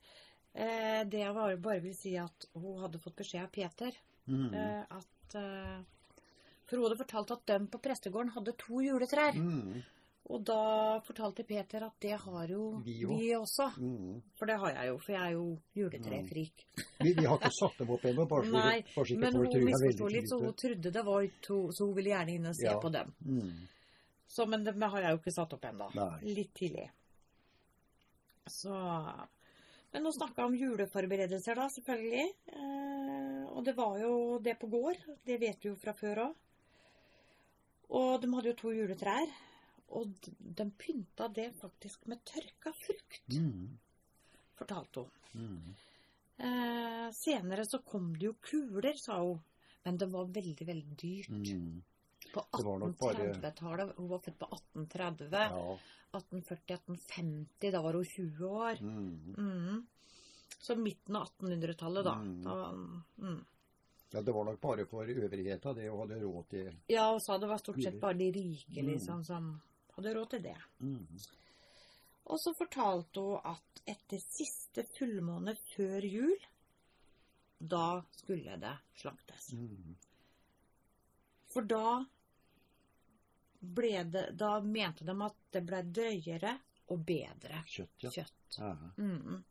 Eh, 0.54 1.04
det 1.08 1.20
jeg 1.22 1.34
bare, 1.36 1.58
bare 1.58 1.80
vil 1.84 1.96
si 1.96 2.16
at 2.20 2.48
hun 2.58 2.82
hadde 2.82 3.00
fått 3.00 3.16
beskjed 3.22 3.44
av 3.46 3.52
Peter 3.52 3.92
Mm. 4.28 4.54
eh, 4.54 4.84
at 4.90 5.36
eh, 5.36 5.82
For 6.68 6.78
hun 6.78 6.86
hadde 6.88 6.98
fortalt 7.04 7.32
at 7.32 7.46
de 7.48 7.68
på 7.68 7.80
prestegården 7.82 8.30
hadde 8.32 8.54
to 8.58 8.80
juletrær. 8.82 9.34
Mm. 10.22 10.32
Og 10.32 10.44
da 10.48 11.00
fortalte 11.04 11.44
Peter 11.44 11.84
at 11.84 11.96
det 12.00 12.14
har 12.22 12.48
jo 12.54 12.82
Vi 12.86 12.94
vi, 13.10 13.34
også. 13.36 13.66
Mm. 13.82 14.22
For 14.38 14.46
det 14.48 14.56
har 14.62 14.70
jeg 14.76 14.88
jo, 14.88 14.98
for 15.02 15.12
jeg 15.12 15.22
er 15.26 15.34
jo 15.34 15.58
juletrefrik. 15.76 16.66
Vi, 17.02 17.14
vi 17.18 17.26
har 17.26 17.36
ikke 17.40 17.52
satt 17.52 17.82
dem 17.82 17.90
opp 17.92 18.06
ennå, 18.06 18.28
bare 18.30 18.46
så 18.46 18.54
Nei, 18.54 18.78
bare 18.96 19.06
så 19.10 19.18
men 19.20 19.36
hun 19.36 19.66
misforsto 19.66 20.08
litt, 20.14 20.30
så 20.30 20.40
hun 20.40 20.54
trodde 20.54 20.94
det 20.94 21.04
var 21.10 21.28
to, 21.42 21.60
så 21.74 21.90
hun 21.90 21.96
ville 21.98 22.14
gjerne 22.14 22.36
inn 22.38 22.46
og 22.48 22.56
se 22.56 22.70
Ja. 22.70 22.78
på 22.80 22.94
dem. 22.94 23.12
Mm. 23.26 23.68
Så, 24.32 24.46
men 24.48 24.64
det 24.64 24.76
har 24.80 25.02
jeg 25.02 25.12
jo 25.12 25.20
ikke 25.20 25.36
satt 25.36 25.54
opp 25.58 25.66
ennå. 25.68 25.90
Litt 26.24 26.54
tidlig. 26.56 26.88
Så 28.48 28.72
Men 29.92 30.06
hun 30.06 30.14
snakka 30.14 30.46
om 30.46 30.56
juleforberedelser, 30.56 31.56
da, 31.56 31.68
selvfølgelig. 31.68 32.30
Eh, 32.48 33.44
og 33.52 33.66
det 33.66 33.74
var 33.76 33.98
jo 34.00 34.40
det 34.40 34.54
på 34.60 34.70
gård. 34.72 34.96
Det 35.28 35.36
vet 35.42 35.58
vi 35.60 35.68
jo 35.68 35.76
fra 35.76 35.92
før 35.92 36.22
òg. 36.30 36.36
Og 37.92 38.22
de 38.22 38.30
hadde 38.32 38.48
jo 38.54 38.56
to 38.62 38.72
juletrær. 38.72 39.28
Og 39.92 40.14
de 40.40 40.66
pynta 40.80 41.28
det 41.34 41.50
faktisk 41.60 42.06
med 42.08 42.22
tørka 42.26 42.72
frukt, 42.86 43.36
Mm. 43.38 43.78
fortalte 44.56 45.00
hun. 45.04 45.10
Mm. 45.34 45.76
Eh, 46.40 47.12
senere 47.12 47.66
så 47.66 47.80
kom 47.84 48.14
det 48.14 48.26
jo 48.30 48.34
kuler, 48.42 48.94
sa 48.98 49.20
hun. 49.22 49.42
Men 49.84 49.98
det 49.98 50.08
var 50.10 50.26
veldig, 50.26 50.66
veldig 50.68 50.96
dyrt. 50.98 51.30
Mm. 51.30 51.82
På 52.34 52.46
Det 52.58 52.64
var 52.64 52.80
bare- 52.80 53.34
1830-tallet. 53.34 53.96
Hun 53.98 54.08
var 54.08 54.20
født 54.20 54.38
på 54.40 54.48
1830. 54.52 55.50
Ja. 55.52 55.78
1840-1850. 56.14 57.72
Da 57.72 57.82
var 57.82 57.94
hun 57.94 58.06
20 58.06 58.46
år. 58.48 58.82
Mm. 58.82 59.36
Mm. 59.38 59.88
Så 60.60 60.76
midten 60.76 61.16
av 61.16 61.28
1800-tallet, 61.28 62.04
da. 62.04 62.16
Mm. 62.16 62.44
da 62.44 62.74
ja, 64.14 64.22
det 64.22 64.32
var 64.34 64.44
nok 64.46 64.60
bare 64.62 64.86
for 64.86 65.08
øvrigheta, 65.08 65.74
det 65.74 65.88
å 65.90 65.98
ha 66.02 66.06
råd 66.06 66.48
til 66.50 66.74
Ja, 66.92 67.06
og 67.14 67.22
sa 67.24 67.38
det 67.40 67.48
var 67.48 67.58
stort 67.62 67.82
sett 67.82 68.00
bare 68.02 68.18
de 68.20 68.32
rike 68.36 68.84
liksom, 68.84 69.24
som 69.26 69.62
hadde 69.96 70.14
råd 70.16 70.30
til 70.36 70.44
det. 70.50 70.58
mm. 70.80 71.22
Og 72.32 72.40
så 72.40 72.54
fortalte 72.54 73.20
hun 73.20 73.40
at 73.50 73.82
etter 73.90 74.20
siste 74.22 74.84
fullmåne 74.96 75.56
før 75.74 76.06
jul, 76.06 76.36
da 77.60 78.02
skulle 78.16 78.54
det 78.62 78.76
slaktes. 79.02 79.50
Mm. 79.58 79.96
For 81.52 81.66
da 81.68 82.06
ble 83.62 84.04
det 84.10 84.24
Da 84.40 84.54
mente 84.64 85.04
de 85.06 85.14
at 85.26 85.36
det 85.54 85.62
ble 85.68 85.82
drøyere 85.94 86.54
og 86.94 87.04
bedre 87.06 87.60
Kjøtt, 87.68 87.98
ja. 88.06 88.10
kjøtt. 88.16 88.60
Mm. 88.98 89.44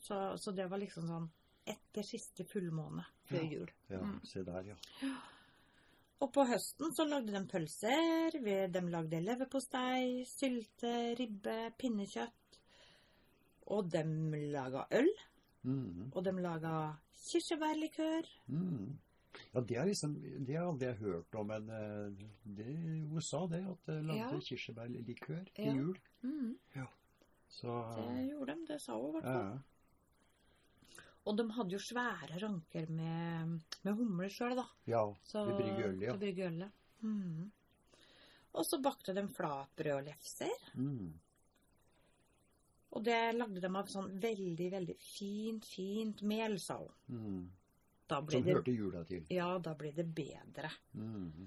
Så, 0.00 0.16
så 0.38 0.50
det 0.56 0.66
var 0.70 0.80
liksom 0.82 1.06
sånn 1.10 1.28
etter 1.70 2.02
siste 2.06 2.44
fullmåne 2.48 3.04
før 3.28 3.42
Ja. 3.44 3.50
jul. 3.58 3.70
ja. 3.92 4.00
Mm. 4.00 4.16
Se 4.26 4.42
der, 4.42 4.72
ja. 4.72 4.76
Og 6.20 6.32
på 6.32 6.44
høsten 6.44 6.92
så 6.92 7.06
lagde 7.08 7.32
de 7.32 7.40
pølser, 7.48 8.34
de 8.72 8.80
lagde 8.92 9.20
leverpostei, 9.24 10.24
sylte, 10.28 11.14
ribbe, 11.18 11.72
pinnekjøtt. 11.80 12.58
Og 13.72 13.90
de 13.92 14.02
laga 14.52 14.86
øl, 14.92 15.08
Mm. 15.62 16.10
og 16.14 16.24
de 16.24 16.32
laga 16.40 16.96
kirsebærlikør, 17.14 18.26
Mm. 18.48 18.98
Ja, 19.54 19.60
det 19.60 19.86
liksom, 19.86 20.14
det 20.46 20.56
har 20.56 20.66
aldri 20.66 20.86
jeg 20.86 20.96
hørt 20.96 21.34
om, 21.34 21.46
men 21.46 21.68
eh, 21.70 22.10
det 22.56 22.66
i 22.66 23.02
USA 23.14 23.46
det, 23.46 23.60
at 23.70 23.86
de 23.86 24.02
lagde 24.02 24.16
Ja. 24.34 24.40
kirsebærlikør 24.40 25.44
til 25.54 25.64
Ja. 25.64 25.74
jul. 25.74 25.98
Mm, 26.22 26.58
Så, 27.48 27.66
det 27.96 28.28
gjorde 28.30 28.54
de, 28.54 28.66
det 28.72 28.80
sa 28.80 28.92
hun 28.96 29.08
i 29.08 29.12
hvert 29.20 29.24
ja. 29.24 29.58
Og 31.30 31.36
de 31.38 31.46
hadde 31.54 31.76
jo 31.76 31.78
svære 31.82 32.40
ranker 32.42 32.90
med, 32.90 33.56
med 33.86 33.94
humler 33.94 34.32
sjøl, 34.34 34.56
da. 34.58 34.66
ja, 34.90 35.04
Så, 35.30 35.44
brygger 35.46 35.86
øl, 35.92 36.00
ja. 36.08 36.14
brygge 36.18 36.46
øl, 36.48 36.56
ja. 36.64 36.70
Mm. 37.06 37.44
Og 38.58 38.66
så 38.66 38.80
bakte 38.82 39.14
de 39.14 39.22
flatbrød 39.30 39.92
og 39.94 40.08
lefser. 40.08 40.64
Mm. 40.74 41.12
Og 42.90 43.04
det 43.06 43.20
lagde 43.36 43.62
de 43.62 43.70
av 43.78 43.86
sånn 43.92 44.10
veldig, 44.20 44.66
veldig 44.74 44.96
fint, 44.98 45.68
fint 45.70 46.24
mel, 46.26 46.58
sa 46.58 46.80
hun. 46.82 46.92
Mm. 47.14 47.40
Som 48.10 48.26
det, 48.26 48.42
hørte 48.50 48.72
jula 48.74 49.04
til. 49.06 49.22
ja, 49.30 49.46
da 49.62 49.76
blir 49.78 49.94
det 49.94 50.08
bedre. 50.10 50.72
Mm. 50.98 51.46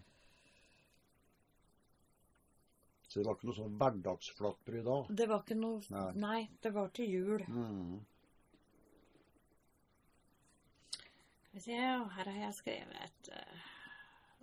Så 3.04 3.20
det 3.20 3.28
var 3.28 3.36
ikke 3.36 3.50
noe 3.50 3.58
sånn 3.58 3.76
hverdagsflatbrød 3.82 4.88
da? 4.88 4.96
Det 5.20 5.28
var 5.30 5.44
ikke 5.44 5.58
noe 5.60 5.84
Nei. 5.94 6.08
Nei, 6.24 6.40
det 6.64 6.72
var 6.74 6.88
til 6.96 7.12
jul. 7.12 7.44
Mm. 7.52 8.00
Skal 11.54 11.60
vi 11.60 11.66
se, 11.70 11.80
og 12.02 12.08
her 12.16 12.26
har 12.32 12.40
jeg 12.48 12.54
skrevet 12.58 13.28
eh, 13.30 13.66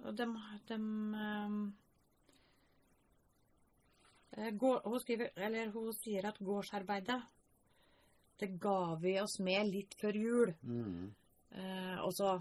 Og 0.07 0.15
dem, 0.17 0.37
dem 0.69 0.85
eh, 1.19 1.57
eh, 4.39 4.53
går, 4.55 4.81
hun, 4.87 5.01
skriver, 5.03 5.33
eller 5.37 5.73
hun 5.75 5.91
sier 5.99 6.29
at 6.31 6.39
gårdsarbeidet 6.39 7.19
Det 8.41 8.53
ga 8.63 8.77
vi 9.03 9.17
oss 9.21 9.41
med 9.45 9.67
litt 9.69 9.97
før 10.01 10.17
jul. 10.17 10.55
Mm. 10.63 11.11
Eh, 11.51 11.99
og 12.07 12.15
så 12.17 12.37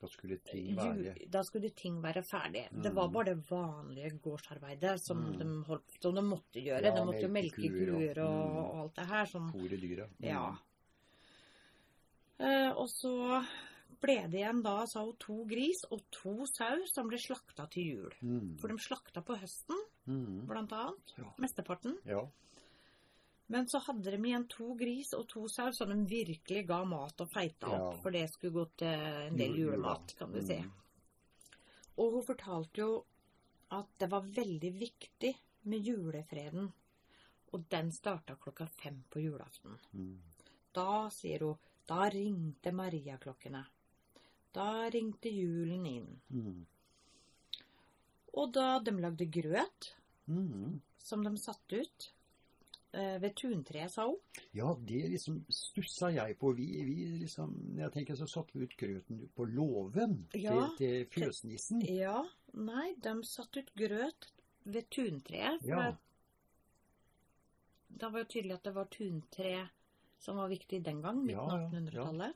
Da 0.00 0.08
skulle 0.10 0.40
ting 0.44 0.72
være 0.76 1.14
Da 1.30 1.42
skulle 1.46 1.70
ting 1.76 2.00
være 2.02 2.24
ferdig. 2.26 2.64
Det 2.72 2.92
var 2.96 3.06
Mm. 3.08 3.12
bare 3.14 3.24
det 3.34 3.44
vanlige 3.50 4.18
gårdsarbeidet 4.24 4.98
som, 5.00 5.18
Mm. 5.18 5.38
de, 5.38 5.64
holdt, 5.68 6.00
som 6.02 6.14
de 6.14 6.22
måtte 6.22 6.60
gjøre. 6.64 6.82
Ja, 6.82 6.90
de 6.96 7.04
måtte 7.06 7.22
jo 7.22 7.28
melke 7.28 7.68
kuer 7.68 8.18
og- 8.24 8.32
og, 8.32 8.50
Mm. 8.50 8.56
og 8.56 8.80
alt 8.82 8.94
det 8.96 9.06
her. 9.06 9.24
Som, 9.26 9.52
fôre 9.52 9.80
dyra. 9.80 10.06
Mm. 10.06 10.24
Ja. 10.24 10.56
Eh, 12.38 12.70
og 12.74 12.88
så 12.90 13.44
ble 14.02 14.16
det 14.28 14.40
igjen 14.40 14.62
da, 14.64 14.84
sa 14.90 15.04
hun, 15.04 15.14
to 15.22 15.44
gris 15.48 15.84
og 15.90 16.02
to 16.12 16.44
sau 16.50 16.82
som 16.90 17.08
ble 17.08 17.18
slakta 17.18 17.66
til 17.72 17.86
jul. 17.92 18.14
Mm. 18.22 18.56
For 18.60 18.68
de 18.68 18.78
slakta 18.78 19.22
på 19.24 19.36
høsten, 19.40 19.80
Mm. 20.06 20.46
blant 20.46 20.72
annet. 20.72 21.12
Ja. 21.16 21.30
Mesteparten. 21.38 21.98
ja. 22.04 22.26
Men 23.48 23.66
så 23.68 23.78
hadde 23.80 24.10
de 24.10 24.16
igjen 24.18 24.46
to 24.48 24.74
gris 24.74 25.12
og 25.14 25.26
to 25.28 25.46
sau 25.48 25.70
som 25.72 25.88
de 25.88 26.04
virkelig 26.24 26.66
ga 26.66 26.82
mat 26.84 27.20
og 27.20 27.28
feita 27.30 27.68
Ja. 27.70 27.78
opp. 27.90 28.02
For 28.02 28.10
det 28.10 28.30
skulle 28.30 28.52
gå 28.52 28.68
til 28.76 28.88
en 28.88 29.36
del 29.36 29.54
julemat, 29.56 30.14
kan 30.18 30.32
du 30.32 30.40
si. 30.40 30.56
Mm. 30.56 30.70
Og 31.98 32.12
hun 32.12 32.22
fortalte 32.22 32.76
jo 32.80 33.04
at 33.70 33.86
det 33.98 34.10
var 34.10 34.20
veldig 34.22 34.72
viktig 34.80 35.34
med 35.64 35.78
julefreden. 35.84 36.72
Og 37.52 37.68
den 37.70 37.90
starta 37.92 38.34
klokka 38.34 38.66
fem 38.66 39.04
på 39.10 39.20
julaften. 39.22 39.78
Mm. 39.94 40.18
Da, 40.74 41.08
sier 41.10 41.38
hun, 41.40 41.58
da 41.86 42.08
ringte 42.10 42.72
Mariaklokkene. 42.72 43.64
Da 44.54 44.88
ringte 44.94 45.28
julen 45.34 45.86
inn. 45.86 46.20
Mm. 46.30 46.66
Og 48.34 48.52
da 48.54 48.78
de 48.80 48.90
lagde 49.00 49.26
grøt, 49.30 49.94
Mm. 50.26 50.80
som 50.98 51.22
de 51.22 51.36
satte 51.36 51.82
ut 51.82 52.10
eh, 52.94 53.18
ved 53.20 53.34
tuntreet, 53.36 53.90
sa 53.90 54.06
hun. 54.06 54.16
Ja, 54.54 54.70
det 54.78 55.10
liksom 55.10 55.44
stussa 55.50 56.08
jeg 56.14 56.38
på. 56.38 56.52
Vi, 56.56 56.64
vi 56.86 56.94
liksom, 57.24 57.52
jeg 57.76 57.92
tenker 57.92 58.14
så 58.16 58.26
satte 58.30 58.54
vi 58.54 58.64
ut 58.64 58.76
grøten 58.78 59.28
på 59.36 59.44
låven 59.50 60.28
Ja. 60.32 60.68
til, 60.78 60.78
til 60.78 61.06
fjøsnissen. 61.10 61.82
Ja, 61.90 62.22
nei, 62.54 62.94
de 63.02 63.16
satte 63.26 63.60
ut 63.64 63.74
grøt 63.76 64.30
ved 64.64 64.88
tuntreet. 64.90 65.60
For 65.60 65.68
Ja. 65.68 65.96
da 67.90 68.08
var 68.10 68.20
jo 68.24 68.30
tydelig 68.30 68.54
at 68.54 68.62
det 68.64 68.74
var 68.74 68.86
tuntre 68.90 69.68
som 70.24 70.40
var 70.40 70.48
viktig 70.48 70.80
den 70.84 71.02
gang, 71.04 71.20
midten 71.24 71.40
av 71.40 71.60
ja, 71.60 71.68
1800-tallet. 71.68 72.32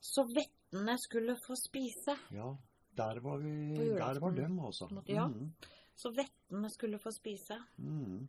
Så 0.00 0.24
vettene 0.26 0.96
skulle 0.98 1.36
få 1.42 1.56
spise. 1.58 2.16
Ja, 2.34 2.50
der 2.98 3.20
var 3.22 3.38
vi. 3.38 3.54
Der 3.98 4.20
var 4.20 4.34
dem, 4.34 4.58
altså. 4.60 4.88
Ja. 5.06 5.28
Mm. 5.30 5.52
Så 5.94 6.10
vettene 6.14 6.70
skulle 6.70 6.98
få 6.98 7.12
spise. 7.14 7.60
Mm. 7.78 8.28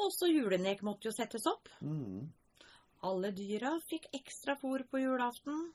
Også 0.00 0.28
julenek 0.28 0.82
måtte 0.84 1.08
jo 1.10 1.12
settes 1.16 1.46
opp. 1.48 1.68
Mm. 1.80 2.30
Alle 3.08 3.32
dyra 3.36 3.74
fikk 3.88 4.08
ekstra 4.16 4.56
fôr 4.60 4.84
på 4.88 5.00
julaften. 5.02 5.72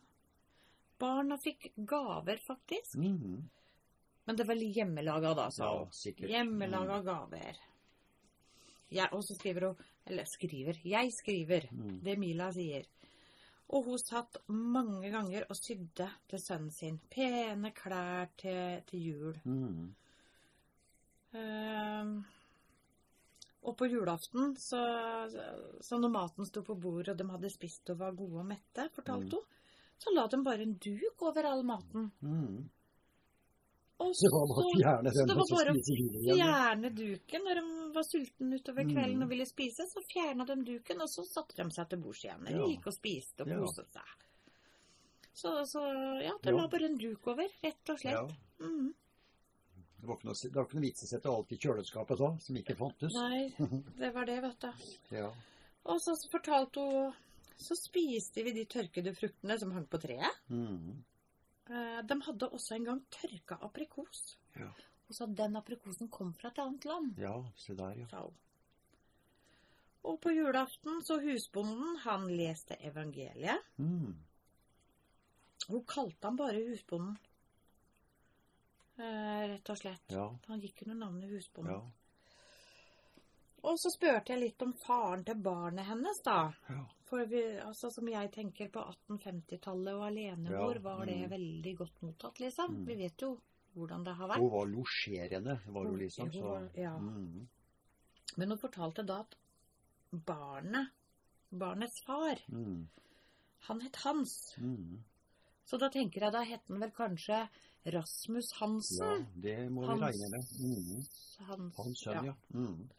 Barna 0.98 1.38
fikk 1.42 1.72
gaver, 1.76 2.42
faktisk. 2.48 2.96
Mm. 2.98 3.50
Men 4.26 4.36
det 4.36 4.46
var 4.48 4.62
hjemmelaga 4.62 5.34
da, 5.38 5.50
så. 5.52 5.64
Ja, 5.64 5.90
sikkert. 5.94 6.30
Hjemmelaga 6.34 7.02
gaver. 7.06 7.60
Jeg, 8.92 9.10
og 9.12 9.24
så 9.24 9.36
skriver 9.36 9.68
hun 9.68 9.76
Eller 10.08 10.24
skriver. 10.26 10.78
Jeg 10.88 11.12
skriver. 11.12 11.68
Mm. 11.72 12.00
Det 12.04 12.18
Mila 12.20 12.52
sier. 12.56 12.86
Og 13.76 13.84
hun 13.84 14.00
satt 14.00 14.38
mange 14.48 15.10
ganger 15.12 15.44
og 15.50 15.58
sydde 15.60 16.08
til 16.30 16.40
sønnen 16.40 16.72
sin. 16.72 17.00
Pene 17.12 17.74
klær 17.76 18.30
til, 18.40 18.82
til 18.88 19.02
jul. 19.10 19.40
Mm. 19.44 19.90
Uh, 21.36 22.24
og 23.68 23.76
på 23.76 23.90
julaften, 23.92 24.54
så, 24.56 24.80
så 25.84 26.00
når 26.00 26.14
maten 26.14 26.48
sto 26.48 26.64
på 26.64 26.78
bordet, 26.80 27.10
og 27.12 27.20
de 27.20 27.28
hadde 27.34 27.52
spist 27.52 27.90
og 27.92 28.00
var 28.00 28.16
gode 28.16 28.40
og 28.40 28.48
mette, 28.48 28.88
fortalte 28.96 29.28
Mm. 29.28 29.42
hun, 29.42 29.44
så 30.00 30.14
la 30.14 30.28
de 30.32 30.38
bare 30.46 30.62
en 30.64 30.78
duk 30.78 31.22
over 31.28 31.44
all 31.52 31.64
maten. 31.66 32.12
Mm. 32.22 32.70
Og 34.00 34.14
Det 34.14 34.30
var 34.30 34.46
bare 34.46 34.62
å 34.62 34.68
så- 34.68 34.78
fjerne 34.78 35.10
så 35.10 35.18
den 35.18 35.28
det 35.28 35.34
og 35.34 35.38
var 35.38 35.46
så 35.50 35.56
bare 35.58 35.72
å 35.74 35.78
spise 35.78 35.96
julen 35.98 36.22
igjen. 36.22 36.38
fjerne 36.38 36.90
duken 36.96 37.42
når 37.48 37.56
de 37.58 37.94
var 37.94 38.04
sultne 38.06 38.54
utover 38.60 38.84
kvelden 38.86 39.18
Mm. 39.18 39.24
og 39.24 39.30
ville 39.30 39.46
spise. 39.46 39.82
Så 39.90 40.02
fjerna 40.14 40.46
de 40.46 40.56
duken, 40.64 41.02
og 41.02 41.10
så 41.10 41.24
satte 41.26 41.56
de 41.56 41.70
seg 41.72 41.90
til 41.90 42.00
bords 42.00 42.24
igjen. 42.24 42.46
Eller 42.48 42.60
Ja. 42.62 42.68
gikk 42.68 42.88
og 42.88 42.94
spiste 42.94 43.42
og 43.42 43.48
Ja. 43.48 43.66
seg. 43.66 44.10
Så, 45.34 45.50
så 45.66 45.82
ja, 46.22 46.34
det 46.42 46.54
Ja. 46.54 46.58
la 46.62 46.68
bare 46.68 46.86
en 46.86 46.98
duk 46.98 47.28
over, 47.28 47.48
rett 47.64 47.90
og 47.90 47.98
slett. 48.00 48.14
Ja. 48.14 48.28
Mm. 48.60 48.94
Det 50.00 50.08
var 50.08 50.16
ikke 50.18 50.26
noe, 50.26 50.34
det 50.44 50.54
var 50.54 50.66
ikke 50.66 50.74
noe 50.76 50.82
vits 50.82 51.02
i 51.04 51.06
å 51.06 51.10
sette 51.10 51.26
alt 51.36 51.52
i 51.52 51.58
kjøleskapet 51.58 52.18
da, 52.20 52.38
som 52.38 52.56
ikke 52.56 52.76
fantes. 52.78 53.14
Nei, 53.14 53.50
det 53.98 54.14
var 54.14 54.26
det, 54.26 54.42
vet 54.42 54.60
du. 54.60 54.72
Ja. 55.12 55.32
Og 55.86 56.00
så 56.02 56.16
fortalte 56.32 56.76
hun 56.82 57.14
Så 57.60 57.74
spiste 57.76 58.44
vi 58.44 58.52
de 58.52 58.66
tørkede 58.66 59.16
fruktene 59.18 59.58
som 59.58 59.72
hang 59.72 59.88
på 59.88 60.00
treet. 60.00 60.32
Mm. 60.52 61.04
Eh, 61.70 62.02
De 62.08 62.18
hadde 62.24 62.50
også 62.50 62.76
en 62.76 62.86
gang 62.86 63.02
tørka 63.12 63.58
aprikos. 63.62 64.38
Ja. 64.56 64.70
Og 65.08 65.16
så 65.16 65.26
den 65.36 65.56
aprikosen 65.56 66.10
kom 66.12 66.34
fra 66.34 66.50
et 66.50 66.60
annet 66.60 66.86
land, 66.86 67.14
ja, 67.20 67.34
se 67.56 67.74
der, 67.80 67.94
ja. 68.02 68.08
sa. 68.12 68.26
Og 70.08 70.20
på 70.22 70.32
julaften 70.32 71.02
så 71.04 71.18
husbonden, 71.24 71.98
han 72.04 72.28
leste 72.28 72.76
evangeliet. 72.88 73.64
Mm. 73.78 74.14
Hun 75.68 75.84
kalte 75.88 76.28
han 76.28 76.36
bare 76.40 76.62
husbonden. 76.70 77.18
Eh, 78.98 79.48
rett 79.52 79.70
og 79.70 79.78
slett. 79.78 80.04
Ja, 80.12 80.28
Han 80.48 80.60
gikk 80.64 80.82
under 80.86 80.96
navnet 81.06 81.30
husbonden. 81.30 81.74
ja, 81.74 81.82
Og 83.64 83.80
så 83.80 83.90
spurte 83.94 84.34
jeg 84.34 84.40
litt 84.42 84.62
om 84.62 84.74
faren 84.74 85.24
til 85.26 85.36
barnet 85.44 85.86
hennes, 85.86 86.22
da. 86.24 86.54
ja. 86.70 86.84
For 87.08 87.24
vi, 87.32 87.42
altså, 87.64 87.88
som 87.94 88.08
jeg 88.12 88.32
tenker 88.36 88.68
på 88.74 88.82
1850-tallet 88.84 89.94
og 89.96 90.06
alenemor, 90.10 90.76
Ja, 90.76 90.82
var 90.84 91.06
det 91.08 91.16
mm. 91.22 91.30
veldig 91.32 91.76
godt 91.80 92.02
mottatt, 92.04 92.40
liksom. 92.44 92.74
Mm. 92.82 92.86
Vi 92.90 92.96
vet 93.00 93.22
jo 93.24 93.30
hvordan 93.78 94.04
det 94.04 94.16
har 94.18 94.28
vært. 94.34 94.42
Hun 94.44 94.52
var 94.52 94.66
losjerende, 94.72 95.56
var 95.72 95.86
hun 95.88 96.00
liksom. 96.02 96.32
Så. 96.34 96.42
hun 96.44 96.70
ja. 96.76 96.96
Mm. 96.98 97.48
Men 98.38 98.50
hun 98.52 98.60
fortalte 98.60 99.06
da 99.08 99.22
at 99.24 99.38
barnet, 100.12 100.90
barnets 101.52 102.02
far, 102.06 102.36
Mm. 102.52 102.88
han 103.68 103.82
het 103.82 103.96
Hans. 104.04 104.56
Mm. 104.58 105.04
Så 105.66 105.78
da 105.80 105.90
tenker 105.90 106.22
jeg 106.22 106.32
da 106.34 106.44
het 106.44 106.62
han 106.68 106.80
vel 106.80 106.92
kanskje 106.92 107.48
Rasmus 107.86 108.52
Hansen. 108.60 109.06
Ja, 109.06 109.42
det 109.42 109.70
må 109.72 109.82
vi 109.82 109.88
Hans- 109.88 110.02
regne 110.02 110.30
med. 110.30 110.46
Mm. 110.60 111.06
Hans, 111.48 111.76
Hans 111.78 112.00
sønn, 112.04 112.26
ja. 112.26 112.34
Mm. 112.54 112.90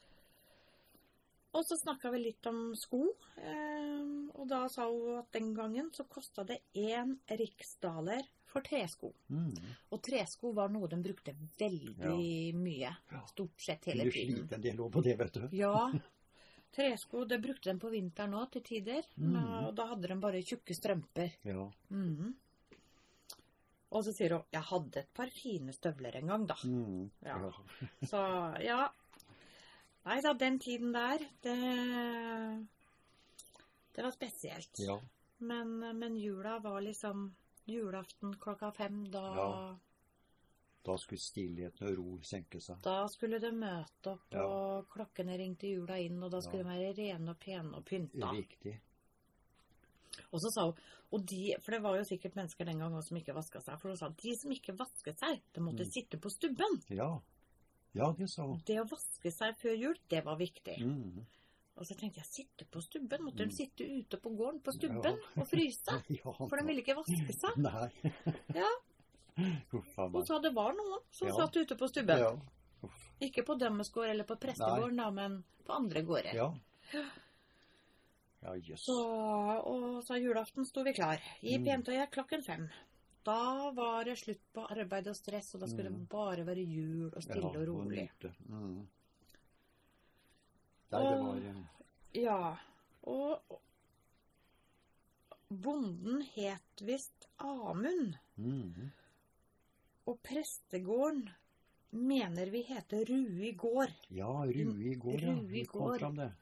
Og 1.56 1.64
så 1.64 1.78
snakka 1.80 2.10
vi 2.12 2.18
litt 2.26 2.46
om 2.50 2.74
sko. 2.76 3.04
Eh, 3.40 4.02
og 4.34 4.44
da 4.50 4.66
sa 4.72 4.88
hun 4.90 5.20
at 5.22 5.30
den 5.32 5.54
gangen 5.56 5.88
så 5.94 6.04
kosta 6.04 6.44
det 6.44 6.60
én 6.76 7.14
riksdaler 7.40 8.26
for 8.48 8.64
tresko. 8.64 9.12
Mm. 9.32 9.54
Og 9.92 10.02
tresko 10.04 10.52
var 10.56 10.70
noe 10.72 10.88
de 10.90 11.00
brukte 11.02 11.34
veldig 11.60 12.52
mye. 12.56 12.92
Stort 13.32 13.64
sett 13.64 13.90
hele 13.90 14.08
tiden. 14.10 14.34
Du 14.34 14.42
sliter 14.42 14.58
en 14.58 14.66
del 14.68 14.84
òg 14.84 14.92
på 14.92 15.04
det, 15.04 15.16
vet 15.20 15.40
du. 15.40 15.48
Ja. 15.56 15.74
Tresko 16.78 17.24
det 17.24 17.38
brukte 17.40 17.72
de 17.72 17.80
på 17.80 17.90
vinteren 17.92 18.36
òg, 18.36 18.50
til 18.52 18.64
tider. 18.66 19.08
Mm. 19.16 19.38
Og 19.68 19.72
da 19.76 19.88
hadde 19.94 20.12
de 20.12 20.18
bare 20.20 20.44
tjukke 20.44 20.76
strømper. 20.76 21.38
Ja. 21.48 21.64
Mm. 21.88 22.34
Og 23.88 24.04
så 24.04 24.12
sier 24.12 24.34
hun 24.36 24.44
'jeg 24.52 24.68
hadde 24.68 25.00
et 25.00 25.14
par 25.16 25.30
fine 25.32 25.72
støvler 25.72 26.16
en 26.16 26.26
gang', 26.28 26.46
da. 26.46 26.56
Mm. 26.64 27.10
Ja. 27.24 27.38
ja. 27.40 27.52
Så 28.04 28.20
ja. 28.60 28.80
Nei 30.08 30.20
da, 30.24 30.32
den 30.40 30.58
tiden 30.58 30.92
der, 30.94 31.18
det 31.44 31.56
Det 33.94 34.02
var 34.06 34.10
spesielt. 34.14 34.78
Ja. 34.78 35.00
Men, 35.38 35.78
men 35.98 36.16
jula 36.16 36.58
var 36.62 36.80
liksom 36.80 37.34
julaften 37.66 38.32
klokka 38.40 38.70
fem. 38.72 39.04
Da, 39.10 39.24
Ja. 39.36 39.76
Da 40.86 40.94
skulle 40.96 41.20
stillheten 41.20 41.88
og 41.88 41.96
ro 41.98 42.18
senke 42.24 42.60
seg. 42.62 42.78
da 42.82 43.02
skulle 43.12 43.38
de 43.42 43.50
møte 43.52 44.06
opp, 44.12 44.22
Ja. 44.32 44.44
og 44.46 44.86
klokkene 44.88 45.36
ringte 45.36 45.66
jula 45.68 45.98
inn, 46.00 46.22
og 46.22 46.30
da 46.30 46.40
skulle 46.40 46.62
Ja. 46.64 46.70
de 46.70 46.78
være 46.78 46.94
rene 46.96 47.30
og 47.30 47.38
pene 47.40 47.74
og 47.76 47.84
pynta. 47.84 48.30
Riktig. 48.32 48.80
Og 50.32 50.40
så 50.40 50.50
sa 50.54 50.64
hun, 50.64 50.74
og 51.12 51.26
de, 51.26 51.54
for 51.60 51.72
det 51.72 51.82
var 51.82 51.96
jo 51.96 52.04
sikkert 52.04 52.34
mennesker 52.36 52.64
den 52.64 52.78
gang 52.78 52.94
også 52.94 53.08
som 53.08 53.16
ikke 53.18 53.34
vaska 53.34 53.60
seg, 53.60 53.78
for 53.80 53.88
hun 53.88 53.96
sa 53.96 54.08
de 54.08 54.34
som 54.40 54.50
ikke 54.50 54.78
vasket 54.78 55.18
seg, 55.18 55.42
de 55.52 55.60
måtte 55.60 55.84
Mm. 55.84 55.90
sitte 55.92 56.16
på 56.18 56.30
stubben. 56.30 56.82
Ja. 56.88 57.18
Ja, 57.98 58.12
det 58.18 58.28
sa 58.30 58.46
hun. 58.46 58.60
Det 58.66 58.78
å 58.80 58.86
vaske 58.88 59.32
seg 59.34 59.56
før 59.60 59.74
jul, 59.76 59.98
det 60.08 60.24
var 60.24 60.36
viktig. 60.40 60.78
Mm. 60.84 61.26
Og 61.78 61.86
så 61.86 61.94
tenkte 61.94 62.18
jeg, 62.22 62.26
sitte 62.26 62.64
på 62.70 62.80
stubben? 62.82 63.22
Måtte 63.22 63.44
Mm. 63.44 63.50
de 63.50 63.56
sitte 63.56 63.84
ute 63.86 64.16
på 64.18 64.30
gården 64.36 64.60
på 64.62 64.72
stubben 64.74 65.18
Ja. 65.18 65.42
og 65.42 65.46
fryse? 65.46 65.98
Ja, 66.24 66.32
For 66.32 66.56
de 66.56 66.64
ville 66.66 66.82
ikke 66.82 66.96
vaske 66.98 67.32
seg. 67.34 67.56
Nei. 67.66 67.90
Ja. 68.54 68.70
Uffa, 69.72 70.08
Hun 70.10 70.26
sa 70.26 70.38
det 70.42 70.54
var 70.54 70.72
noen 70.74 71.00
som 71.10 71.28
Ja. 71.28 71.34
satt 71.36 71.56
ute 71.56 71.76
på 71.78 71.88
stubben. 71.88 72.18
Ja. 72.18 72.32
Ikke 73.20 73.42
på 73.46 73.54
dømmes 73.58 73.90
gård 73.90 74.08
eller 74.10 74.24
på 74.24 74.36
prestegården, 74.38 74.96
da, 74.96 75.10
men 75.10 75.44
på 75.66 75.72
andre 75.74 76.02
gårder. 76.02 76.34
Ja. 76.34 76.52
Ja, 78.42 78.54
yes. 78.56 78.84
Så, 78.86 78.94
og 79.66 80.02
så 80.06 80.14
julaften 80.22 80.64
sto 80.66 80.82
vi 80.86 80.92
klar. 80.94 81.18
I 81.42 81.56
Mm. 81.58 81.64
Pentøyet 81.66 82.10
klokken 82.14 82.42
fem. 82.44 82.68
Da 83.24 83.70
var 83.76 84.04
det 84.04 84.16
slutt 84.18 84.40
på 84.54 84.64
arbeid 84.70 85.08
og 85.10 85.16
stress, 85.16 85.54
og 85.54 85.60
da 85.60 85.66
skulle 85.66 85.90
Mm. 85.90 85.98
det 85.98 86.08
bare 86.08 86.44
være 86.46 86.62
jul 86.64 87.10
og 87.14 87.22
stille 87.22 87.52
Ja, 87.52 87.60
og 87.60 87.68
rolig. 87.68 88.10
Mm. 88.48 88.88
Der 90.90 90.98
og, 90.98 91.10
det 91.12 91.18
var 91.24 91.36
eh, 91.50 91.64
Ja, 92.22 92.56
og 93.02 93.42
og 93.50 93.60
bonden 95.62 96.22
het 96.34 96.82
visst 96.84 97.26
Amund, 97.38 98.14
mm. 98.36 98.90
og 100.06 100.18
prestegården 100.22 101.28
mener 101.90 102.50
vi 102.50 102.62
heter 102.62 103.04
Rui 103.08 103.52
gård. 103.56 103.92
Ja, 104.10 104.26
Rui 104.44 104.94
gård, 104.94 105.20
ja. 105.22 105.32
Rui 105.32 105.46
Vi 105.46 105.64
kom 105.64 105.98
fram 105.98 106.16
det. 106.16 106.32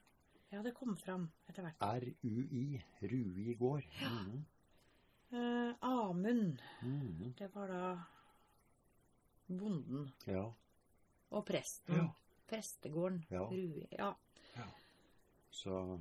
Ja, 0.51 0.61
det 0.61 0.73
kom 0.75 0.95
fram 0.97 1.29
etter 1.49 1.63
hvert. 1.63 1.81
R-U-I. 1.81 2.81
Rui 3.01 3.53
gård. 3.59 3.83
Mm. 4.01 4.45
Eh, 5.31 5.73
Amund, 5.81 6.61
Mm. 6.81 7.33
det 7.37 7.47
var 7.55 7.67
da 7.67 8.03
bonden 9.47 10.11
Ja. 10.27 10.53
og 11.31 11.45
presten. 11.45 11.95
Ja. 11.95 12.07
Prestegården 12.47 13.25
Ja. 13.29 13.39
Rui. 13.49 13.87
Ja. 13.91 14.13
Så 15.51 15.99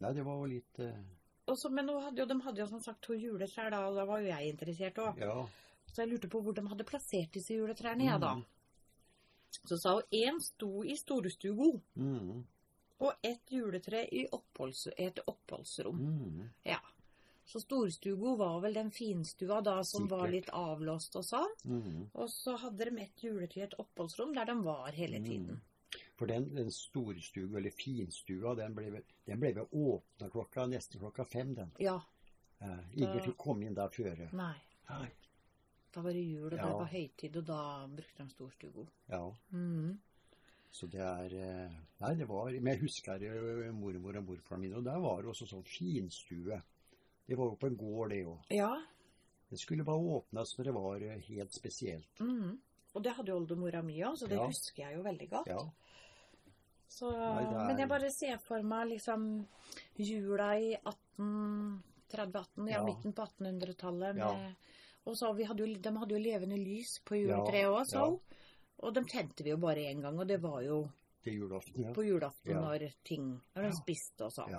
Nei, 0.00 0.12
det 0.12 0.24
var 0.24 0.34
jo 0.36 0.44
litt 0.44 0.78
eh, 0.78 0.98
Også, 1.46 1.70
men 1.70 1.88
hadde 1.88 2.18
jo, 2.20 2.26
de 2.26 2.40
hadde 2.42 2.58
jo 2.60 2.66
som 2.66 2.80
sagt 2.80 3.02
to 3.02 3.12
juletrær 3.14 3.70
da, 3.70 3.86
og 3.88 3.94
da 3.96 4.04
var 4.04 4.18
jo 4.20 4.26
jeg 4.26 4.48
interessert 4.52 4.94
òg. 4.98 5.18
Ja. 5.18 5.46
Så 5.86 6.02
jeg 6.02 6.08
lurte 6.10 6.28
på 6.28 6.40
hvor 6.42 6.52
de 6.52 6.66
hadde 6.68 6.84
plassert 6.84 7.32
disse 7.32 7.54
juletrærne, 7.54 8.02
jeg 8.04 8.20
da. 8.20 8.34
Mm. 8.34 8.44
Så 9.64 9.76
sa 9.78 9.92
hun 9.94 10.02
én 10.12 10.40
sto 10.40 10.82
i 10.82 10.96
storstugo, 10.96 11.80
Mm. 11.94 12.44
og 12.98 13.12
ett 13.22 13.46
juletre 13.52 14.08
i 14.12 14.26
oppholds, 14.32 14.88
et 14.98 15.20
oppholdsrom. 15.26 15.96
Mm. 15.96 16.50
Ja. 16.64 16.78
Så 17.46 17.60
storstugo 17.62 18.32
var 18.40 18.56
vel 18.64 18.74
den 18.74 18.88
finstua 18.90 19.60
da 19.62 19.76
som 19.86 20.08
var 20.10 20.26
litt 20.32 20.48
avlåst 20.50 21.14
og 21.20 21.24
sånn. 21.24 21.52
Mm. 21.64 22.08
Og 22.18 22.28
så 22.32 22.56
hadde 22.58 22.88
de 22.90 23.02
et 23.04 23.22
juletre 23.22 23.60
i 23.60 23.64
et 23.68 23.76
oppholdsrom 23.78 24.32
der 24.34 24.48
de 24.50 24.56
var 24.66 24.90
hele 24.96 25.20
tiden. 25.22 25.60
Mm. 25.60 26.02
For 26.18 26.26
den, 26.26 26.48
den 26.56 26.72
storstua, 26.74 27.58
eller 27.60 27.70
finstua, 27.70 28.56
den 28.58 28.74
ble, 28.74 28.88
vel- 28.96 29.06
den 29.30 29.40
ble 29.40 29.52
vel 29.60 29.68
åpna 29.70 30.28
klokka 30.32 30.66
nesten 30.66 31.00
klokka 31.00 31.24
fem, 31.24 31.54
den. 31.54 31.70
Ja. 31.78 32.00
Eh, 32.58 32.82
ingen 32.96 33.22
fikk 33.22 33.36
komme 33.38 33.66
inn 33.68 33.76
der 33.78 33.92
før. 33.94 34.26
Nei. 34.34 34.56
Nei. 34.90 35.08
Da 35.94 36.02
var 36.02 36.12
det 36.12 36.26
jul, 36.26 36.44
og 36.50 36.50
det 36.58 36.60
var 36.66 36.90
høytid, 36.92 37.36
og 37.40 37.44
da 37.48 37.60
brukte 37.88 38.24
de 38.24 38.32
storstugo. 38.34 38.86
Ja. 39.08 39.22
Mm. 39.52 39.98
Så 40.76 40.88
det 40.92 41.00
er 41.00 41.32
eh, 41.40 41.76
Nei, 42.02 42.14
det 42.18 42.26
var 42.28 42.50
Men 42.50 42.74
jeg 42.74 42.82
husker 42.82 43.22
eh, 43.22 43.70
mormor 43.72 44.18
og 44.18 44.24
morfaren 44.32 44.60
min, 44.66 44.74
og 44.76 44.84
der 44.84 44.98
var 45.00 45.22
det 45.22 45.30
også 45.30 45.46
sånn 45.48 45.64
finstue. 45.64 46.58
Det 47.26 47.34
var 47.36 47.44
jo 47.50 47.56
på 47.56 47.66
en 47.66 47.76
gård, 47.76 48.10
det 48.10 48.20
òg. 48.26 48.38
Ja. 48.54 48.70
Det 49.50 49.58
skulle 49.58 49.84
bare 49.84 49.98
åpnes, 50.18 50.52
for 50.56 50.64
det 50.64 50.72
var 50.74 51.02
eh, 51.02 51.18
helt 51.28 51.52
spesielt. 51.54 52.20
Mm. 52.20 52.58
Og 52.94 53.02
det 53.02 53.12
hadde 53.16 53.28
jo 53.32 53.36
oldemora 53.40 53.82
mi 53.82 53.98
òg, 54.02 54.16
så 54.16 54.26
det 54.28 54.36
Ja. 54.38 54.46
husker 54.46 54.82
jeg 54.88 54.96
jo 54.96 55.02
veldig 55.02 55.28
godt. 55.30 55.46
Ja. 55.46 55.58
Så, 56.88 57.10
Nei, 57.10 57.42
er- 57.44 57.66
Men 57.66 57.78
jeg 57.78 57.88
bare 57.88 58.10
ser 58.10 58.38
for 58.38 58.62
meg 58.62 58.88
liksom 58.88 59.46
jula 59.98 60.52
i 60.58 60.76
1830-18, 60.84 62.68
ja, 62.70 62.84
midten 62.84 63.12
på 63.12 63.22
1800-tallet. 63.26 64.16
Ja. 64.16 64.52
Og 65.06 65.16
så 65.16 65.32
vi 65.36 65.44
hadde 65.44 65.62
jo, 65.66 65.74
de 65.74 65.92
hadde 65.98 66.14
jo 66.16 66.22
levende 66.22 66.56
lys 66.58 66.98
på 67.04 67.16
juletreet 67.20 67.68
òg, 67.70 67.84
så. 67.86 68.04
ja. 68.06 68.36
Og 68.86 68.92
de 68.94 69.02
tente 69.08 69.42
vi 69.44 69.50
jo 69.50 69.56
bare 69.56 69.86
én 69.88 70.02
gang, 70.02 70.18
og 70.20 70.26
det 70.28 70.40
var 70.42 70.60
jo 70.62 70.82
julaften, 71.24 71.82
ja. 71.84 71.92
på 71.92 72.04
julaften 72.04 72.54
når 72.60 72.92
ting 73.04 73.40
Når 73.56 73.62
de 73.62 73.72
spiste 73.78 74.24
og 74.26 74.32
sånn. 74.32 74.50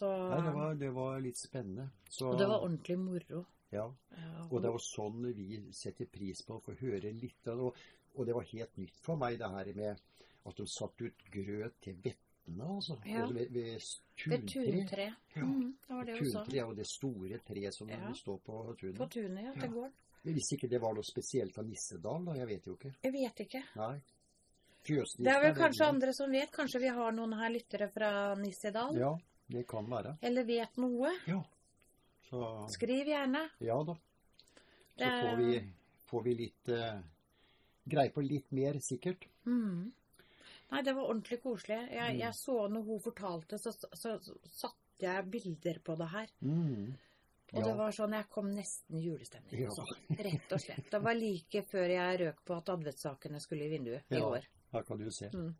Ja. 0.00 0.06
Så 0.06 0.08
Nei, 0.30 0.40
det 0.42 0.54
var, 0.54 0.74
det 0.74 0.88
var 0.94 1.20
litt 1.20 1.36
spennende. 1.38 1.90
Så, 2.10 2.30
Og 2.32 2.38
det 2.38 2.48
var 2.48 2.64
ordentlig 2.64 2.98
moro. 2.98 3.44
ja. 3.70 3.84
Ja, 4.16 4.46
Og 4.50 4.60
det 4.62 4.70
var 4.70 4.78
sånn 4.82 5.32
vi 5.34 5.60
setter 5.72 6.06
pris 6.06 6.42
på 6.42 6.56
å 6.58 6.62
få 6.62 6.74
høre 6.80 7.12
litt. 7.12 7.46
av 7.46 7.58
det. 7.58 7.72
og 8.16 8.26
det 8.26 8.34
var 8.34 8.42
helt 8.52 8.76
nytt 8.76 8.96
for 9.02 9.16
meg, 9.16 9.38
det 9.38 9.48
her 9.50 9.72
med 9.74 10.00
at 10.46 10.56
de 10.56 10.66
satte 10.66 11.04
ut 11.04 11.24
grøt 11.32 11.74
til 11.80 11.94
vettene, 11.94 12.64
altså. 12.64 12.98
Ja. 13.06 13.24
Og 13.24 13.34
ved, 13.34 13.48
ved 13.50 13.80
Ved 14.26 14.46
tuntre. 14.46 14.62
tuntre. 14.72 15.06
Ja. 15.34 15.42
Mm, 15.42 15.74
det 15.88 15.94
var 15.96 16.04
det 16.04 16.14
også. 16.20 16.32
Tuntre 16.44 16.56
er 16.58 16.66
jo 16.66 16.74
det 16.74 16.86
store 16.86 17.38
treet 17.38 17.74
som 17.74 17.88
Ja. 17.88 18.12
står 18.12 18.38
på 18.44 18.76
tunet. 18.78 18.96
På 18.98 19.06
tunet, 19.10 19.44
ja. 19.44 19.52
Til 19.52 19.62
Ja. 19.62 19.68
gården. 19.68 19.92
Hvis 20.24 20.52
ikke 20.52 20.68
det 20.70 20.80
var 20.80 20.94
noe 20.94 21.02
spesielt 21.02 21.58
av 21.58 21.66
Nissedal, 21.66 22.24
da. 22.24 22.32
Jeg 22.34 22.46
vet 22.48 22.64
jo 22.66 22.74
ikke. 22.76 22.94
Jeg 23.02 23.12
vet 23.12 23.40
ikke. 23.40 23.62
Nei. 23.76 24.00
Fjøsnisse 24.84 25.24
Det 25.24 25.32
er 25.32 25.40
vel 25.40 25.54
kanskje 25.54 25.64
kanskje 25.64 25.88
andre 25.88 26.12
som 26.12 26.30
vet. 26.30 26.50
Kanskje 26.52 26.80
vi 26.80 26.88
har 26.88 27.12
noen 27.12 27.32
her 27.32 27.50
lyttere 27.50 27.88
fra 27.92 28.34
Nissedal? 28.36 28.96
Ja, 28.98 29.16
det 29.48 29.66
kan 29.68 29.86
være. 29.90 30.16
Eller 30.22 30.44
vet 30.44 30.76
noe? 30.76 31.10
Ja. 31.26 31.42
Så 32.30 32.66
Skriv 32.72 33.06
gjerne. 33.06 33.48
ja 33.60 33.82
da. 33.84 33.94
Så 33.94 34.98
Det- 34.98 35.22
får 35.22 35.36
vi, 35.36 35.72
får 36.06 36.22
vi 36.22 36.34
litt 36.34 36.68
eh, 36.68 37.00
greie 37.88 38.10
på 38.10 38.22
litt 38.22 38.52
mer, 38.52 38.74
sikkert. 38.80 39.26
Mm. 39.46 39.92
Nei, 40.70 40.82
det 40.82 40.94
var 40.94 41.02
ordentlig 41.08 41.40
koselig. 41.42 41.90
Jeg, 41.92 42.14
Mm. 42.14 42.18
jeg 42.20 42.32
så 42.34 42.68
når 42.68 42.82
hun 42.84 43.00
fortalte, 43.00 43.58
så, 43.58 43.70
så, 43.72 44.18
så 44.18 44.34
satte 44.48 45.00
jeg 45.00 45.30
bilder 45.30 45.78
på 45.84 45.96
det 45.96 46.08
her. 46.08 46.26
Mm. 46.42 46.94
Og 47.52 47.60
Ja. 47.60 47.64
det 47.68 47.76
var 47.76 47.90
sånn, 47.92 48.12
jeg 48.12 48.28
kom 48.30 48.46
nesten 48.54 48.96
i 48.96 49.02
julestemning. 49.06 49.60
Ja. 49.60 49.68
også. 49.68 49.84
Rett 50.18 50.52
og 50.52 50.60
slett. 50.60 50.90
Det 50.90 51.02
var 51.02 51.14
like 51.14 51.62
før 51.62 51.86
jeg 51.88 52.20
røk 52.20 52.44
på 52.44 52.56
at 52.56 52.68
adventssakene 52.68 53.40
skulle 53.40 53.64
i 53.66 53.68
vinduet 53.68 54.02
i 54.10 54.16
Ja. 54.16 54.24
år. 54.24 54.42
Her 54.72 54.82
kan 54.82 54.98
du 54.98 55.10
se. 55.10 55.28
Mm. 55.32 55.54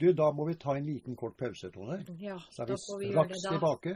Du, 0.00 0.12
da 0.12 0.30
må 0.34 0.44
vi 0.48 0.54
ta 0.58 0.74
en 0.76 0.86
liten 0.86 1.16
kort 1.16 1.36
pause, 1.38 1.70
Tone. 1.70 2.00
Ja, 2.20 2.38
Så 2.50 2.62
er 2.62 2.66
da 2.66 2.78
vi 2.98 3.10
straks 3.12 3.42
tilbake. 3.46 3.94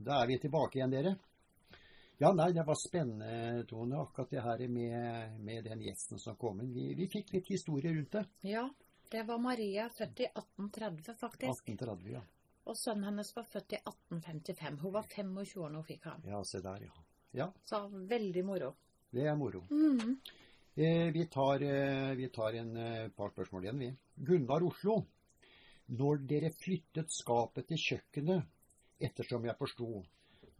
Da 0.00 0.22
er 0.22 0.30
vi 0.30 0.38
tilbake 0.42 0.78
igjen, 0.80 0.92
dere. 0.94 1.14
Ja, 2.20 2.32
nei, 2.36 2.50
det 2.52 2.66
var 2.68 2.76
spennende, 2.76 3.62
Tone, 3.68 3.96
akkurat 4.02 4.30
det 4.30 4.42
her 4.44 4.62
med, 4.68 5.38
med 5.40 5.64
den 5.64 5.80
gjesten 5.86 6.20
som 6.20 6.36
kom 6.36 6.60
inn. 6.60 6.72
Vi, 6.74 6.90
vi 6.98 7.06
fikk 7.08 7.32
litt 7.32 7.48
historie 7.48 7.94
rundt 7.96 8.12
det. 8.12 8.24
Ja, 8.50 8.66
det 9.12 9.22
var 9.28 9.40
Maria, 9.40 9.86
født 9.96 10.20
i 10.20 10.28
1830 10.28 11.16
faktisk. 11.20 11.64
1830, 11.72 12.12
ja. 12.18 12.20
Og 12.68 12.76
sønnen 12.76 13.08
hennes 13.08 13.32
var 13.36 13.46
født 13.48 13.72
i 13.72 13.80
1855. 13.80 14.76
Hun 14.82 14.92
var 14.98 15.08
25 15.08 15.64
år 15.64 15.72
når 15.72 15.80
hun 15.80 15.88
fikk 15.88 16.10
ham. 16.10 16.20
Ja, 16.28 16.42
se 16.44 16.60
der, 16.64 16.84
ja. 16.84 17.06
Ja, 17.32 17.46
Så 17.64 17.80
veldig 17.88 18.44
moro. 18.44 18.74
det 19.14 19.24
er 19.26 19.36
moro. 19.38 19.64
Mm. 19.70 20.16
Eh, 20.76 21.08
vi, 21.14 21.24
tar, 21.30 21.62
eh, 21.62 22.12
vi 22.18 22.28
tar 22.28 22.54
en 22.58 22.76
eh, 22.76 23.08
par 23.16 23.30
spørsmål 23.32 23.64
igjen, 23.64 23.78
vi. 23.80 23.90
Gunnar 24.28 24.62
Oslo. 24.66 25.00
Når 25.90 26.20
dere 26.30 26.50
flyttet 26.54 27.10
skapet 27.10 27.66
til 27.70 27.80
kjøkkenet, 27.80 28.44
ettersom 29.00 29.44
jeg 29.48 29.56
forsto, 29.58 30.02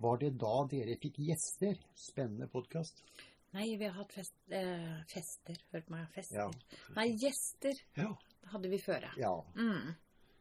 var 0.01 0.17
det 0.23 0.33
da 0.41 0.65
dere 0.71 0.97
fikk 1.01 1.19
gjester? 1.27 1.77
Spennende 1.95 2.49
podkast. 2.49 3.03
Nei, 3.53 3.77
vi 3.77 3.85
har 3.89 3.97
hatt 3.99 4.13
fest, 4.15 4.35
eh, 4.55 5.01
fester. 5.11 5.57
Hørt 5.73 5.91
meg, 5.91 6.07
fester. 6.15 6.37
Ja. 6.39 6.51
Nei, 6.97 7.09
gjester 7.19 7.75
Ja. 7.97 8.13
hadde 8.53 8.69
vi 8.71 8.79
før, 8.79 9.09
ja. 9.19 9.33
Mm. 9.57 9.95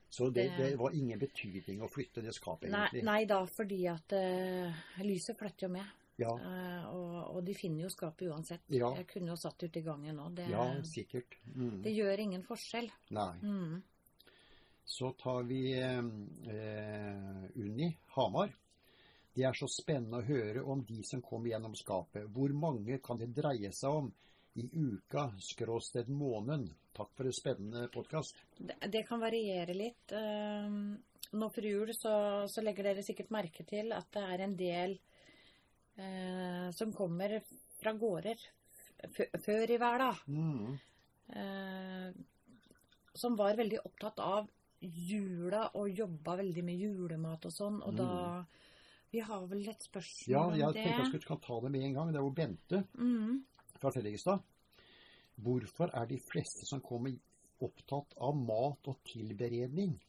Så 0.09 0.31
det, 0.33 0.49
Det- 0.49 0.57
det 0.71 0.77
var 0.79 0.91
ingen 0.91 1.19
betydning 1.19 1.81
å 1.81 1.89
flytte 1.89 2.21
det 2.23 2.33
skapet, 2.33 2.69
Nei, 2.69 2.88
egentlig. 2.88 3.03
nei 3.03 3.25
da, 3.25 3.45
fordi 3.45 3.88
at 3.88 4.13
uh, 4.13 4.73
lyset 5.03 5.38
flytter 5.38 5.67
jo 5.67 5.69
med. 5.69 5.85
Ja, 6.17 6.33
Uh, 6.35 6.85
og, 6.93 7.35
og 7.38 7.45
de 7.45 7.53
finner 7.53 7.83
jo 7.83 7.89
skapet 7.89 8.27
uansett. 8.27 8.59
Ja. 8.69 8.93
Jeg 8.95 9.07
kunne 9.07 9.27
jo 9.29 9.35
satt 9.35 9.63
ute 9.63 9.77
i 9.79 9.81
gangen 9.81 10.15
nå. 10.17 10.29
Det, 10.35 10.49
ja 10.49 10.81
sikkert. 10.83 11.38
Mm. 11.55 11.81
det 11.81 11.93
gjør 11.95 12.19
ingen 12.19 12.43
forskjell. 12.43 12.89
Nei. 13.12 13.33
Mm. 13.41 13.83
Så 14.89 15.12
tar 15.12 15.43
vi 15.43 15.80
eh, 15.82 15.99
Unni 17.56 17.97
Hamar. 18.06 18.49
Det 19.34 19.43
er 19.45 19.54
så 19.54 19.67
spennende 19.69 20.17
å 20.17 20.25
høre 20.25 20.63
om 20.65 20.82
de 20.82 21.04
som 21.06 21.21
kom 21.21 21.45
gjennom 21.45 21.75
skapet. 21.78 22.25
Hvor 22.34 22.49
mange 22.58 22.97
kan 23.06 23.21
det 23.21 23.28
dreie 23.38 23.69
seg 23.69 23.99
om 23.99 24.10
i 24.58 24.65
uka, 24.65 25.28
skråsted 25.45 26.10
måneden? 26.10 26.65
Takk 26.97 27.13
for 27.13 27.30
en 27.30 27.38
spennende 27.38 27.86
podkast. 27.93 28.41
Det, 28.58 28.80
det 28.89 29.06
kan 29.06 29.21
variere 29.21 29.78
litt. 29.78 30.10
Eh, 30.10 30.82
nå 31.38 31.54
før 31.54 31.69
jul 31.69 31.93
så, 31.93 32.17
så 32.49 32.65
legger 32.65 32.89
dere 32.89 33.06
sikkert 33.06 33.30
merke 33.38 33.69
til 33.69 33.93
at 33.93 34.10
det 34.17 34.25
er 34.25 34.45
en 34.47 34.58
del 34.58 34.97
eh, 36.02 36.67
som 36.82 36.97
kommer 36.97 37.38
fra 37.78 37.93
gårder 37.93 38.41
før 39.45 39.69
i 39.69 39.82
verden. 39.86 40.23
Mm. 40.34 40.80
eh, 41.38 42.23
som 43.13 43.38
var 43.38 43.58
veldig 43.60 43.86
opptatt 43.86 44.19
av 44.23 44.49
jula 44.81 45.69
og 45.75 45.89
jobba 45.91 46.35
veldig 46.39 46.63
med 46.63 46.79
julemat 46.79 47.45
og 47.45 47.51
sånn. 47.51 47.81
Og 47.83 47.95
da 47.95 48.45
Vi 49.11 49.19
har 49.25 49.47
vel 49.47 49.67
et 49.67 49.81
spørsmål 49.81 50.27
Ja, 50.29 50.43
om 50.45 50.53
jeg 50.53 50.73
det. 50.73 50.83
tenkte 50.83 51.01
jeg 51.01 51.05
skulle 51.07 51.25
kan 51.25 51.39
ta 51.41 51.59
det 51.61 51.71
med 51.71 51.81
en 51.81 51.93
gang. 51.95 52.07
Det 52.13 52.15
er 52.19 52.21
jo 52.21 52.29
Bente 52.29 52.83
Mm. 52.93 53.43
fra 53.81 53.89
Fredrikstad. 53.89 54.39
Hvorfor 55.41 55.89
er 55.95 56.05
de 56.05 56.19
fleste 56.31 56.65
som 56.69 56.81
kommer 56.81 57.15
opptatt 57.61 58.13
av 58.21 58.35
mat 58.35 58.87
og 58.87 58.97
tilberedning? 59.05 59.99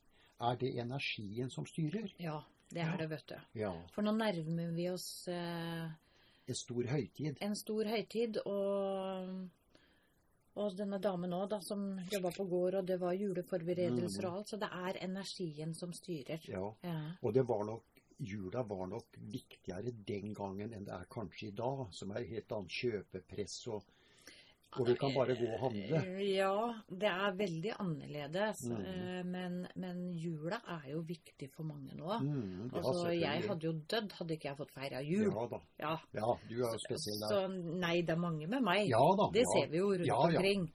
Er 0.40 0.56
det 0.56 0.74
energien 0.76 1.50
som 1.50 1.64
styrer? 1.66 2.12
Ja, 2.18 2.40
det 2.70 2.80
Ja. 2.82 2.92
er 2.92 2.96
det, 2.98 3.08
vet 3.10 3.26
du. 3.28 3.36
Ja. 3.60 3.72
For 3.94 4.02
nå 4.02 4.12
nærmer 4.12 4.74
vi 4.74 4.88
oss 4.90 5.26
eh, 5.28 5.88
En 6.48 6.54
stor 6.54 6.82
høytid. 6.82 7.36
en 7.40 7.54
stor 7.54 7.84
høytid, 7.84 8.36
og, 8.46 9.48
og 10.60 10.76
denne 10.78 10.98
damen 11.02 11.32
òg, 11.36 11.46
da, 11.54 11.60
som 11.64 11.84
jobba 12.12 12.32
på 12.36 12.46
gård, 12.50 12.80
og 12.80 12.88
det 12.88 12.98
var 13.00 13.16
juleforberedelser 13.16 14.26
og 14.28 14.40
alt, 14.40 14.52
så 14.52 14.58
det 14.60 14.68
er 14.68 15.00
energien 15.06 15.72
som 15.76 15.94
styrer. 15.96 16.44
Ja. 16.50 16.66
Ja. 16.84 16.98
Og 17.22 17.34
det 17.36 17.46
var 17.48 17.64
nok 17.68 17.86
Jula 18.20 18.60
var 18.68 18.84
nok 18.84 19.16
viktigere 19.32 19.94
den 20.06 20.34
gangen 20.36 20.74
enn 20.76 20.84
det 20.84 20.92
er 20.92 21.06
kanskje 21.08 21.46
i 21.48 21.54
dag, 21.56 21.86
som 21.96 22.10
er 22.12 22.26
helt 22.28 22.52
annet 22.52 22.74
kjøpepress 22.76 23.54
og 23.72 23.86
Og 24.78 24.86
vi 24.86 24.94
kan 24.94 25.10
bare 25.16 25.34
gå 25.34 25.46
og 25.50 25.60
handle. 25.64 25.98
Eh, 25.98 26.20
Ja, 26.36 26.74
det 26.88 27.08
er 27.10 27.32
veldig 27.34 27.72
annerledes. 27.82 28.60
Mm. 28.70 28.84
eh, 28.86 29.22
Men, 29.26 29.56
men 29.74 30.02
jula 30.14 30.60
er 30.76 30.90
jo 30.92 31.00
viktig 31.02 31.48
for 31.50 31.64
mange 31.66 31.90
nå. 31.98 32.18
Mm, 32.22 32.70
Altså, 32.72 33.08
jeg 33.10 33.42
hadde 33.48 33.66
jo 33.66 33.72
dødd 33.90 34.12
hadde 34.20 34.36
ikke 34.36 34.48
jeg 34.52 34.56
fått 34.60 34.70
feira 34.76 35.00
jul. 35.02 35.32
Ja 35.34 35.46
da. 35.50 35.60
Ja. 35.82 35.94
Ja, 36.14 36.36
du 36.48 36.54
er 36.60 36.76
jo 36.76 36.78
spesiell 36.84 37.18
der. 37.24 37.32
Så 37.34 37.40
nei, 37.82 37.96
det 38.02 38.14
er 38.14 38.22
mange 38.22 38.46
med 38.46 38.62
meg. 38.62 38.86
Ja 38.92 39.02
da. 39.18 39.30
Det 39.34 39.42
ja. 39.42 39.50
ser 39.56 39.72
vi 39.74 39.82
jo 39.82 39.90
rundt 39.90 40.06
Ja, 40.06 40.20
ja. 40.30 40.38
omkring. 40.38 40.68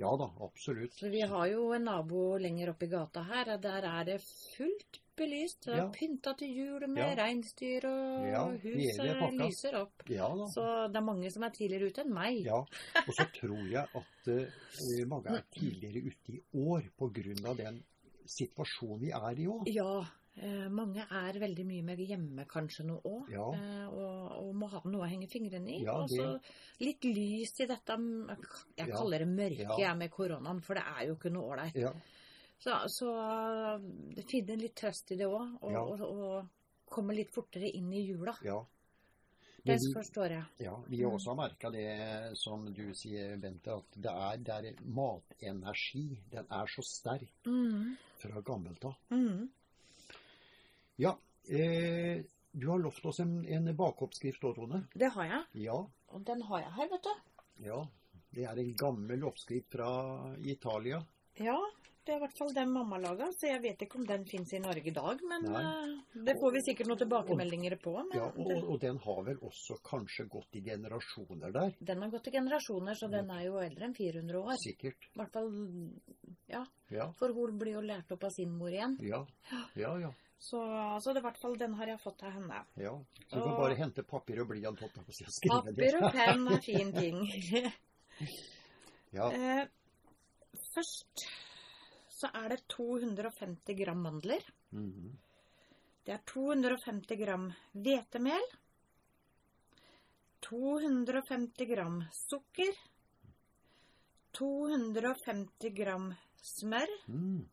Ja 0.00 0.16
da, 0.18 0.26
absolutt. 0.42 0.94
Så 0.98 1.08
vi 1.12 1.20
har 1.20 1.46
jo 1.52 1.68
en 1.76 1.84
nabo 1.86 2.36
lenger 2.40 2.72
oppe 2.72 2.88
i 2.88 2.90
gata 2.90 3.22
her, 3.28 3.56
der 3.62 3.84
er 3.86 4.04
det 4.08 4.18
fullt 4.56 4.98
belyst. 5.16 5.64
Det 5.66 5.74
er 5.74 5.76
Ja. 5.82 5.88
pynta 5.92 6.32
til 6.38 6.48
jul 6.56 6.86
med 6.88 6.96
Ja. 7.16 7.24
reinsdyr, 7.24 7.84
og 7.84 8.26
Ja, 8.28 8.44
huset 8.48 9.32
lyser 9.38 9.74
opp. 9.80 10.02
Ja. 10.08 10.28
Så 10.48 10.88
det 10.92 10.96
er 10.96 11.00
mange 11.04 11.30
som 11.30 11.42
er 11.42 11.50
tidligere 11.50 11.88
ute 11.90 12.00
enn 12.04 12.12
meg. 12.14 12.44
Ja, 12.44 12.56
og 12.60 13.12
så 13.14 13.26
tror 13.32 13.70
jeg 13.70 13.86
at 13.94 14.28
uh, 14.28 15.06
mange 15.06 15.26
er 15.28 15.42
tidligere 15.52 16.06
ute 16.06 16.32
i 16.32 16.40
år 16.54 16.82
pga. 16.98 17.54
den 17.56 17.82
situasjonen 18.26 19.00
vi 19.00 19.10
er 19.10 19.38
i 19.38 19.46
òg. 19.46 19.62
Ja, 19.74 20.04
Uh, 20.34 20.70
mange 20.70 20.96
er 21.10 21.32
veldig 21.38 21.66
mye 21.66 21.82
med 21.84 21.98
hjemme 21.98 22.46
kanskje 22.48 22.86
nå 22.86 23.02
òg, 23.04 23.28
Ja. 23.30 23.50
uh, 23.52 23.88
og, 23.92 24.46
og 24.48 24.54
må 24.54 24.66
ha 24.66 24.80
noe 24.86 25.04
å 25.04 25.06
henge 25.10 25.28
fingrene 25.28 25.68
i. 25.68 25.82
Ja, 25.84 25.92
og 25.92 26.08
så 26.08 26.40
litt 26.80 27.02
lys 27.04 27.52
i 27.60 27.66
dette 27.66 27.98
Jeg 28.78 28.88
Ja. 28.88 28.96
kaller 28.96 29.18
det 29.18 29.28
mørke 29.28 29.78
Ja. 29.78 29.94
med 29.94 30.10
koronaen, 30.10 30.62
for 30.62 30.72
det 30.72 30.84
er 30.84 31.06
jo 31.08 31.16
ikke 31.16 31.30
noe 31.30 31.52
ålreit. 31.54 31.74
Så, 32.62 32.76
så 32.94 33.12
det 34.14 34.22
finner 34.30 34.56
litt 34.60 34.76
trøst 34.78 35.10
i 35.10 35.16
det 35.18 35.26
òg, 35.26 35.56
og, 35.62 35.72
Ja. 35.72 35.80
og, 35.82 36.02
og 36.02 36.92
komme 36.92 37.14
litt 37.16 37.32
fortere 37.34 37.70
inn 37.74 37.92
i 37.92 38.04
jula. 38.06 38.36
ja. 38.46 38.60
Det 39.64 39.76
vi, 39.78 39.92
forstår 39.94 40.32
jeg. 40.34 40.44
ja, 40.64 40.72
vi 40.90 40.98
har 41.04 41.12
også 41.14 41.30
har 41.30 41.36
merka 41.38 41.68
det, 41.70 42.36
som 42.36 42.64
du 42.74 42.88
sier, 42.98 43.36
Bente, 43.38 43.70
at 43.76 43.94
det 43.94 44.10
er, 44.10 44.40
det 44.42 44.54
er 44.56 44.80
matenergi. 44.82 46.18
Den 46.32 46.48
er 46.50 46.66
så 46.66 46.82
sterk 46.82 47.28
Mm, 47.46 47.92
fra 48.18 48.40
gammelt 48.42 48.84
av. 48.84 48.96
mm. 49.14 49.44
Ja, 50.98 51.12
eh, 51.48 52.24
du 52.52 52.66
har 52.72 52.78
lovt 52.82 53.04
oss 53.06 53.20
en, 53.22 53.44
en 53.46 53.70
bakeoppskrift 53.76 54.42
òg, 54.44 54.56
Tone. 54.58 54.82
Det 54.98 55.12
har 55.14 55.24
jeg, 55.30 55.44
Ja, 55.68 55.78
og 56.10 56.24
den 56.26 56.42
har 56.42 56.60
jeg 56.64 56.72
her, 56.80 56.88
vet 56.96 57.02
du. 57.06 57.14
ja. 57.68 57.86
Det 58.34 58.44
er 58.48 58.58
en 58.58 58.74
gammel 58.80 59.24
oppskrift 59.28 59.70
fra 59.76 60.34
Italia. 60.40 61.02
Ja, 61.38 61.58
det 62.04 62.12
er 62.14 62.16
i 62.18 62.22
hvert 62.24 62.36
fall 62.38 62.52
den 62.56 62.70
mamma 62.74 62.98
laga, 62.98 63.28
så 63.38 63.46
jeg 63.46 63.60
vet 63.62 63.82
ikke 63.86 63.98
om 64.00 64.06
den 64.08 64.24
fins 64.26 64.52
i 64.56 64.58
Norge 64.62 64.88
i 64.90 64.94
dag. 64.96 65.20
Men 65.30 65.44
eh, 65.54 65.92
det 66.26 66.34
får 66.40 66.52
vi 66.56 66.62
sikkert 66.66 66.88
noen 66.90 66.98
tilbakemeldinger 67.04 67.76
på. 67.82 67.92
Men 68.08 68.18
Ja, 68.18 68.26
og, 68.30 68.48
den, 68.48 68.64
og 68.74 68.80
den 68.82 68.98
har 69.04 69.20
vel 69.28 69.38
også 69.46 69.76
kanskje 69.86 70.26
gått 70.32 70.58
i 70.58 70.64
generasjoner 70.66 71.52
der. 71.54 71.76
den 71.78 72.02
har 72.02 72.10
gått 72.10 72.26
i 72.28 72.34
generasjoner, 72.34 72.94
så 72.98 73.10
den 73.12 73.30
er 73.30 73.44
jo 73.46 73.60
eldre 73.62 73.86
enn 73.86 73.94
400 73.94 74.40
år. 74.42 74.58
Sikkert. 74.64 75.08
I 75.14 75.20
hvert 75.22 75.32
fall, 75.38 75.52
ja, 76.50 76.64
Ja, 76.92 77.06
for 77.18 77.32
hun 77.32 77.56
blir 77.58 77.78
jo 77.78 77.80
lært 77.86 78.10
opp 78.12 78.24
av 78.24 78.34
sin 78.34 78.50
mor 78.58 78.68
igjen. 78.74 78.98
ja, 79.00 79.22
ja. 79.76 79.94
ja. 80.08 80.12
Så, 80.42 80.58
altså, 80.58 81.12
det 81.14 81.20
er 81.20 81.22
i 81.22 81.26
hvert 81.28 81.38
fall 81.38 81.52
den 81.54 81.74
har 81.78 81.86
jeg 81.86 82.00
fått 82.02 82.22
av 82.26 82.32
henne. 82.34 82.64
ja. 82.82 82.96
Så 83.30 83.36
du 83.36 83.42
kan 83.44 83.52
Og- 83.52 83.60
bare 83.60 83.76
hente 83.78 84.02
papir 84.02 84.40
og 84.42 84.48
blyant 84.48 84.80
Papir 84.80 85.94
og 86.02 86.08
penn 86.16 86.48
er 86.50 86.60
fin 86.66 86.90
ting. 86.92 87.20
Ja, 89.12 89.28
Eh, 89.38 89.66
først 90.74 91.22
så 92.22 92.30
er 92.38 92.52
det 92.54 92.62
250 92.70 93.78
gram 93.82 94.02
mandler. 94.06 94.42
mhm. 94.70 95.12
Det 96.02 96.12
er 96.16 96.22
250 96.26 97.16
gram 97.20 97.44
hvetemel. 97.72 98.46
250 100.42 101.68
gram 101.70 102.00
sukker. 102.18 102.72
250 104.34 105.70
gram 105.76 106.08
smør. 106.42 106.90
Mm, 107.06 107.44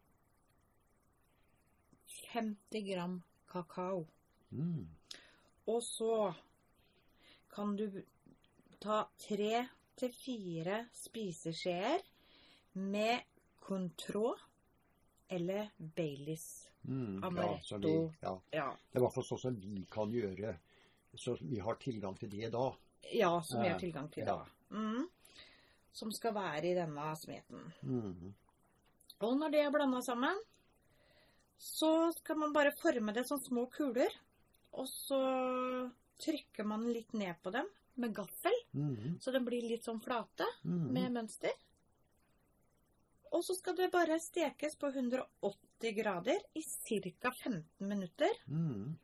50 2.34 2.88
gram 2.90 3.22
kakao. 3.52 4.08
mm. 4.52 4.88
Og 5.68 5.84
så 5.84 6.34
kan 7.54 7.76
du 7.78 8.02
ta 8.82 9.04
tre 9.22 9.68
til 10.00 10.14
fire 10.26 10.88
spiseskjeer 10.96 12.02
med 12.74 13.22
contrå 13.62 14.34
eller 15.30 15.70
Baileys. 15.78 16.68
Mm, 16.88 17.24
Amaretto. 17.24 17.76
Ja, 17.76 17.78
vi, 17.78 17.94
ja. 18.22 18.34
Ja, 18.52 18.68
Det 18.92 18.98
er 18.98 19.02
i 19.02 19.04
hvert 19.04 19.14
fall 19.14 19.24
sånn 19.28 19.40
som 19.42 19.56
vi 19.60 19.86
kan 19.92 20.12
gjøre, 20.12 20.56
så 21.16 21.38
vi 21.42 21.60
har 21.60 21.76
tilgang 21.82 22.16
til 22.20 22.30
det 22.30 22.52
da. 22.54 22.70
ja 23.14 23.42
som 23.42 23.62
vi 23.62 23.68
har 23.70 23.80
tilgang 23.80 24.10
til 24.12 24.26
da. 24.26 24.46
Mm. 24.72 25.08
Som 25.92 26.12
skal 26.12 26.34
være 26.34 26.64
i 26.70 26.74
denne 26.78 27.16
smeten. 27.18 27.74
Mm. 27.84 28.34
Og 29.22 29.38
når 29.38 29.52
det 29.52 29.60
er 29.66 29.72
blanda 29.72 30.02
sammen, 30.02 30.38
så 31.60 32.12
skal 32.16 32.38
man 32.40 32.54
bare 32.54 32.72
forme 32.72 33.14
det 33.14 33.26
som 33.28 33.40
små 33.42 33.66
kuler. 33.74 34.10
Og 34.74 34.88
så 34.88 35.20
trykker 36.22 36.64
man 36.68 36.86
litt 36.94 37.12
ned 37.14 37.36
på 37.44 37.52
dem 37.52 37.68
med 38.00 38.14
gaffel, 38.16 38.54
Mhm. 38.74 39.18
så 39.20 39.32
de 39.34 39.40
blir 39.40 39.62
litt 39.68 39.84
sånn 39.84 40.00
flate 40.02 40.46
Mhm. 40.64 40.92
med 40.94 41.12
mønster. 41.12 41.52
Og 43.32 43.44
så 43.46 43.54
skal 43.58 43.76
det 43.78 43.92
bare 43.94 44.20
stekes 44.20 44.76
på 44.82 44.90
180 44.92 45.94
grader 45.96 46.40
i 46.56 46.64
ca. 46.64 47.32
15 47.32 47.64
minutter. 47.88 48.30
Mm. 48.48 48.96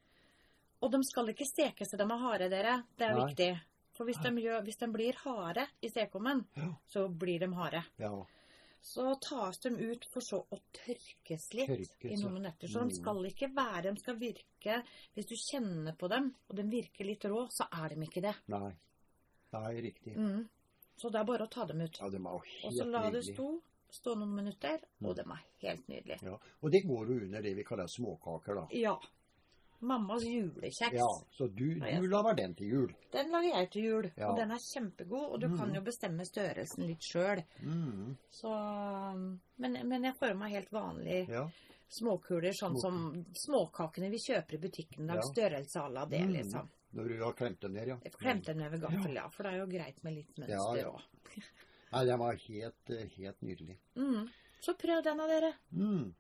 Og 0.82 0.92
de 0.92 1.04
skal 1.08 1.30
ikke 1.30 1.46
stekes 1.48 1.90
til 1.90 2.00
de 2.02 2.04
er 2.10 2.18
harde, 2.24 2.50
dere. 2.50 2.84
Det 2.98 3.06
er 3.08 3.14
Nei. 3.16 3.26
viktig. 3.28 3.52
For 3.96 4.06
hvis 4.06 4.18
de, 4.20 4.30
gjør, 4.44 4.64
hvis 4.66 4.78
de 4.82 4.88
blir 4.92 5.14
harde 5.24 5.68
i 5.82 5.88
stekeovnen, 5.90 6.46
Ja. 6.58 6.74
så 6.88 7.08
blir 7.08 7.40
de 7.40 7.54
harde. 7.56 7.84
ja. 8.00 8.26
Så 8.86 9.16
tas 9.20 9.58
de 9.64 9.70
ut 9.72 10.04
for 10.14 10.22
så 10.22 10.46
å 10.54 10.60
tørkes 10.72 11.54
litt 11.56 11.68
Tørkes, 11.72 12.04
i 12.12 12.16
noen 12.22 12.34
minutter. 12.36 12.68
Så 12.68 12.82
Mm. 12.84 12.90
de 12.90 12.96
skal 12.96 13.26
ikke 13.26 13.50
være 13.56 13.82
De 13.94 14.00
skal 14.00 14.16
virke 14.20 14.84
Hvis 15.16 15.26
du 15.26 15.34
kjenner 15.36 15.98
på 15.98 16.08
dem, 16.08 16.36
og 16.48 16.56
de 16.56 16.62
virker 16.64 17.04
litt 17.04 17.24
rå, 17.26 17.48
så 17.50 17.66
er 17.74 17.90
de 17.96 17.96
ikke 18.06 18.22
det. 18.22 18.36
Nei. 18.48 18.76
Nei, 19.54 19.74
riktig. 19.82 20.16
Mm. 20.16 20.48
Så 20.98 21.10
det 21.12 21.20
er 21.20 21.24
bare 21.26 21.48
å 21.48 21.50
ta 21.50 21.66
dem 21.66 21.82
ut. 21.82 21.98
Ja, 22.00 22.10
de 22.10 22.18
er 22.18 22.22
jo 22.22 22.44
Og 22.64 22.74
så 22.74 22.86
la 22.86 23.10
det 23.10 23.24
stå 23.24 23.60
stå 23.96 24.16
noen 24.20 24.36
minutter, 24.36 24.80
og 25.04 25.16
den 25.16 25.28
var 25.30 25.42
helt 25.64 25.88
nydelig. 25.88 26.18
Ja. 26.24 26.38
Og 26.62 26.72
det 26.72 26.84
går 26.88 27.08
jo 27.12 27.20
under 27.26 27.42
det 27.42 27.56
vi 27.56 27.64
kaller 27.64 27.88
småkaker, 27.88 28.56
da. 28.56 28.68
Ja. 28.72 28.96
Mammas 29.86 30.24
julekjeks. 30.24 30.94
Ja, 30.96 31.08
Så 31.38 31.48
du, 31.54 31.66
Ja, 31.78 32.00
du 32.00 32.08
lager 32.08 32.34
den 32.36 32.56
til 32.56 32.68
jul. 32.72 32.94
Den 33.12 33.30
lager 33.32 33.58
jeg 33.60 33.70
til 33.72 33.84
jul, 33.84 34.12
Ja. 34.18 34.30
og 34.32 34.38
den 34.38 34.52
er 34.52 34.58
kjempegod. 34.58 35.26
Og 35.34 35.40
du 35.42 35.48
kan 35.58 35.68
Mm. 35.70 35.76
jo 35.76 35.82
bestemme 35.82 36.26
størrelsen 36.26 36.88
litt 36.88 37.02
sjøl. 37.04 37.44
Mm. 37.62 38.16
Så 38.32 38.50
men, 39.58 39.88
men 39.88 40.04
jeg 40.04 40.16
meg 40.36 40.52
helt 40.52 40.72
vanlig 40.72 41.28
Ja. 41.30 41.48
småkuler, 41.90 42.52
sånn 42.54 42.78
som 42.80 43.26
småkakene 43.46 44.10
vi 44.10 44.18
kjøper 44.18 44.54
i 44.56 44.58
butikken. 44.58 45.08
Ja. 45.16 45.22
størrelse 45.22 45.76
à 45.82 45.90
la 45.94 46.06
det, 46.06 46.22
Mm. 46.22 46.34
liksom. 46.34 46.70
Når 46.94 47.08
du 47.08 47.24
har 47.24 47.34
klemt 47.34 47.60
dem 47.60 47.74
ned, 47.74 47.88
ja. 47.88 47.98
Jeg 48.04 48.12
dem 48.14 48.46
den 48.46 48.62
over 48.62 48.78
gaffel, 48.78 49.14
ja. 49.14 49.28
For 49.30 49.44
det 49.44 49.54
er 49.54 49.58
jo 49.60 49.68
greit 49.68 50.04
med 50.04 50.14
litt 50.14 50.38
mønster 50.38 50.58
òg. 50.58 50.78
ja. 50.78 50.90
òg. 50.90 51.02
Nei, 51.96 52.06
den 52.06 52.20
var 52.20 52.36
helt, 52.36 52.90
eh, 52.90 53.08
helt 53.18 53.42
nydelig. 53.42 53.78
Mm. 53.96 54.28
Så 54.60 54.74
prøv 54.74 55.04
den 55.04 55.20
av 55.20 55.30
dere. 55.32 55.54
Mm. 55.72 56.14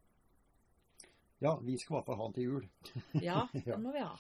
Ja, 1.44 1.60
vi 1.60 1.78
skal 1.78 1.94
i 1.94 1.98
hvert 1.98 2.06
fall 2.06 2.20
ha 2.22 2.28
den 2.30 2.36
til 2.38 2.44
jul. 2.44 2.68
Ja, 3.24 3.48
den 3.66 3.84
må 3.84 3.92
vi 3.92 4.04
ha. 4.06 4.14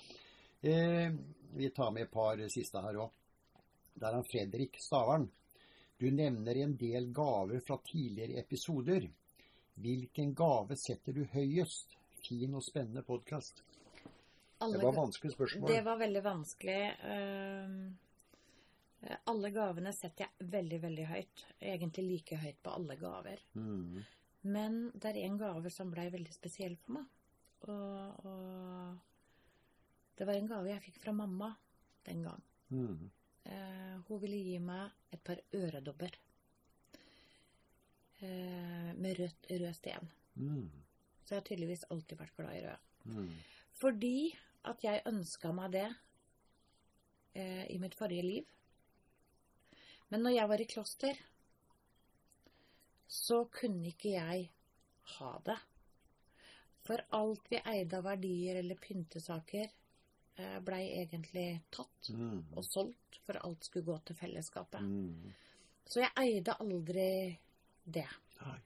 Eh, 0.67 1.15
vi 1.55 1.69
tar 1.71 1.91
med 1.95 2.09
et 2.09 2.11
par 2.11 2.43
siste 2.51 2.83
her 2.83 2.99
òg. 3.05 3.13
Det 3.95 4.03
er 4.03 4.17
han 4.17 4.27
Fredrik 4.27 4.79
Stavern. 4.83 5.29
Du 5.95 6.09
nevner 6.11 6.59
en 6.59 6.75
del 6.75 7.07
gaver 7.15 7.63
fra 7.63 7.79
tidligere 7.87 8.41
episoder. 8.43 9.07
Hvilken 9.79 10.33
gave 10.35 10.75
setter 10.75 11.15
du 11.15 11.23
høyest? 11.31 11.95
Fin 12.25 12.57
og 12.57 12.65
spennende 12.67 13.05
podkast. 13.07 13.63
Det 14.59 14.81
var 14.81 14.95
vanskelig 14.97 15.37
spørsmål. 15.37 15.71
Det 15.71 15.83
var 15.85 16.03
veldig 16.03 16.23
vanskelig. 16.25 16.81
Eh, 17.13 17.79
Alle 19.29 19.51
gavene 19.53 19.91
setter 19.93 20.25
jeg 20.25 20.49
veldig, 20.51 20.79
veldig 20.81 21.08
høyt. 21.10 21.43
Egentlig 21.62 22.05
like 22.08 22.39
høyt 22.41 22.62
på 22.63 22.73
alle 22.73 22.95
gaver. 22.97 23.41
Mm. 23.53 23.99
Men 24.49 24.79
det 24.93 25.12
er 25.12 25.25
en 25.25 25.38
gave 25.41 25.71
som 25.73 25.91
blei 25.93 26.08
veldig 26.13 26.34
spesiell 26.34 26.77
for 26.81 26.97
meg. 26.99 27.12
Og, 27.65 28.25
og 28.25 30.17
det 30.17 30.27
var 30.27 30.38
en 30.38 30.49
gave 30.49 30.71
jeg 30.71 30.84
fikk 30.86 31.01
fra 31.03 31.13
mamma 31.15 31.51
den 32.05 32.23
gang. 32.25 32.41
Mm. 32.69 33.10
Eh, 33.45 33.95
hun 34.08 34.21
ville 34.21 34.41
gi 34.41 34.58
meg 34.62 35.13
et 35.13 35.21
par 35.25 35.41
øredobber. 35.53 36.17
Eh, 38.25 38.91
med 38.95 39.19
rødt, 39.19 39.51
rød 39.51 39.73
sten. 39.75 40.10
Mm. 40.36 40.69
Så 41.25 41.34
jeg 41.34 41.41
har 41.41 41.47
tydeligvis 41.49 41.86
alltid 41.89 42.19
vært 42.21 42.36
glad 42.38 42.58
i 42.58 42.65
rød. 42.65 42.89
Mm. 43.05 43.31
Fordi 43.75 44.17
at 44.65 44.84
jeg 44.86 45.05
ønska 45.10 45.51
meg 45.53 45.73
det 45.75 45.88
eh, 47.36 47.65
i 47.73 47.77
mitt 47.81 47.97
forrige 47.97 48.25
liv. 48.25 48.51
Men 50.15 50.23
når 50.23 50.32
jeg 50.32 50.47
var 50.47 50.62
i 50.63 50.65
kloster, 50.71 51.17
så 53.12 53.41
kunne 53.51 53.89
ikke 53.89 54.13
jeg 54.13 54.43
ha 55.17 55.32
det. 55.43 55.56
For 56.88 57.01
alt 57.17 57.49
vi 57.51 57.58
eide 57.60 57.97
av 57.97 58.06
verdier 58.08 58.56
eller 58.62 58.80
pyntesaker, 58.80 59.65
eh, 60.38 60.60
blei 60.63 60.86
egentlig 61.01 61.63
tatt 61.69 62.10
Mm. 62.13 62.45
og 62.56 62.63
solgt, 62.63 63.17
for 63.25 63.36
alt 63.43 63.63
skulle 63.67 63.84
gå 63.86 63.97
til 64.06 64.15
fellesskapet. 64.15 64.82
Mm. 64.82 65.34
Så 65.86 65.99
jeg 65.99 66.12
eide 66.15 66.56
aldri 66.63 67.38
det. 67.84 68.08
Nei. 68.39 68.60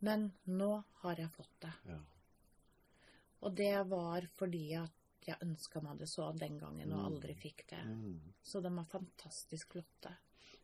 Men 0.00 0.32
nå 0.46 0.82
har 1.02 1.16
jeg 1.16 1.30
fått 1.30 1.60
det. 1.60 1.72
Ja. 1.90 1.98
Og 3.42 3.54
det 3.54 3.86
var 3.90 4.22
fordi 4.38 4.72
at 4.80 4.92
jeg 5.26 5.36
ønska 5.42 5.82
meg 5.82 5.98
det 5.98 6.08
så 6.08 6.32
den 6.32 6.56
gangen 6.58 6.90
og 6.92 6.98
Mm. 7.00 7.04
aldri 7.12 7.34
fikk 7.34 7.66
det. 7.68 7.84
Mm. 7.84 8.32
Så 8.42 8.62
de 8.62 8.68
er 8.78 8.84
fantastisk 8.84 9.68
flotte. 9.72 10.16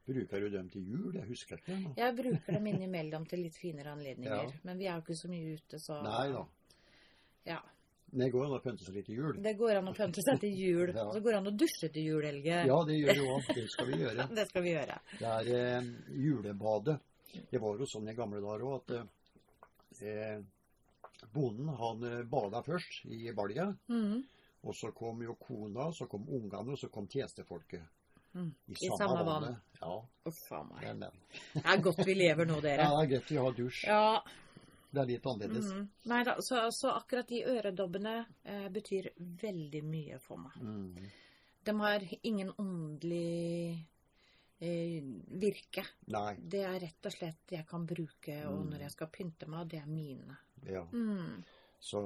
Bruker 0.05 0.41
du 0.45 0.51
dem 0.53 0.67
til 0.69 0.89
jul? 0.91 1.15
Jeg 1.17 1.25
husker 1.31 1.61
ikke. 1.61 1.79
nå. 1.81 1.95
Jeg 1.97 2.17
bruker 2.19 2.59
dem 2.59 2.67
innimellom 2.69 3.25
til 3.29 3.41
litt 3.47 3.57
finere 3.57 3.95
anledninger. 3.95 4.51
Ja. 4.51 4.65
Men 4.69 4.81
vi 4.81 4.89
er 4.91 4.99
jo 4.99 5.05
ikke 5.07 5.17
så 5.17 5.31
mye 5.33 5.55
ute, 5.57 5.81
så 5.81 6.01
Nei 6.05 6.27
da. 6.35 6.43
Ja. 7.49 7.61
Det 8.15 8.29
går 8.31 8.45
an 8.47 8.53
å 8.55 8.61
pynte 8.63 8.85
seg 8.87 8.99
litt 8.99 9.09
til 9.09 9.23
jul. 9.23 9.39
Det 9.43 9.55
går 9.59 9.81
an 9.81 9.89
å 9.91 9.95
pynte 9.97 10.23
seg 10.23 10.43
til 10.43 10.53
jul. 10.61 10.93
Ja. 10.99 11.07
Og 11.09 11.17
så 11.17 11.23
går 11.25 11.35
det 11.35 11.39
an 11.41 11.51
å 11.51 11.55
dusje 11.65 11.89
til 11.95 12.11
jul, 12.11 12.27
Helge. 12.29 12.61
Ja, 12.69 12.77
det 12.87 12.99
gjør 13.01 13.19
det 13.19 13.25
òg. 13.33 13.49
Det 13.57 13.65
skal 13.73 13.89
vi 13.91 13.99
gjøre. 14.05 14.29
Det 14.39 14.47
skal 14.51 14.67
vi 14.67 14.75
gjøre. 14.75 14.99
Det 15.19 15.33
er 15.33 15.51
eh, 15.59 15.89
julebadet. 16.27 16.99
Det 17.51 17.59
var 17.65 17.81
jo 17.81 17.89
sånn 17.91 18.13
i 18.13 18.15
gamle 18.15 18.45
dager 18.45 18.69
òg 18.69 18.77
at 18.77 20.05
eh, 20.05 20.37
bonden 21.35 21.73
han 21.81 22.07
eh, 22.07 22.23
bada 22.31 22.63
først 22.63 23.09
i 23.09 23.25
balja. 23.35 23.71
Mm. 23.89 24.21
Og 24.65 24.77
så 24.79 24.93
kom 24.97 25.25
jo 25.25 25.35
kona, 25.41 25.91
så 25.97 26.07
kom 26.09 26.29
ungene, 26.29 26.77
og 26.77 26.79
så 26.81 26.93
kom 26.93 27.09
tjenestefolket. 27.11 28.04
Mm. 28.35 28.55
I 28.69 28.73
I 28.73 28.89
samme, 28.99 29.25
vann. 29.25 29.57
Ja, 29.81 30.05
Uff 30.27 30.53
a 30.53 30.63
meg. 30.65 31.01
Det 31.55 31.63
er 31.65 31.83
godt 31.85 32.01
vi 32.07 32.15
lever 32.15 32.47
nå, 32.47 32.55
Ja, 32.63 32.63
dere. 32.63 32.89
det 32.89 33.03
er 33.05 33.11
greit 33.13 33.31
vi 33.31 33.37
har 33.37 33.53
dusj. 33.53 33.85
Ja. 33.87 34.23
Det 34.95 35.01
er 35.03 35.07
litt 35.11 35.27
annerledes. 35.27 35.73
Mm. 35.75 35.89
Nei 36.07 36.21
da, 36.25 36.35
så, 36.43 36.61
så 36.71 36.93
akkurat 36.95 37.27
de 37.29 37.41
øredobbene 37.51 38.17
eh, 38.45 38.69
betyr 38.71 39.09
veldig 39.19 39.83
mye 39.85 40.19
for 40.23 40.39
meg. 40.39 40.61
Mm. 40.63 41.09
De 41.65 41.75
har 41.81 42.05
ingen 42.23 42.53
åndelig 42.61 43.75
eh, 44.61 45.03
virke. 45.41 45.85
Nei. 46.15 46.35
Det 46.39 46.63
er 46.63 46.79
rett 46.85 47.09
og 47.11 47.13
slett 47.17 47.55
jeg 47.59 47.67
kan 47.67 47.87
bruke, 47.87 48.37
og 48.47 48.61
Mm. 48.65 48.71
når 48.71 48.81
jeg 48.87 48.91
skal 48.95 49.09
pynte 49.09 49.47
meg, 49.51 49.69
det 49.69 49.81
er 49.83 49.87
mine. 49.91 50.37
Ja. 50.67 50.85
Mm. 50.93 51.43
Så 51.85 52.01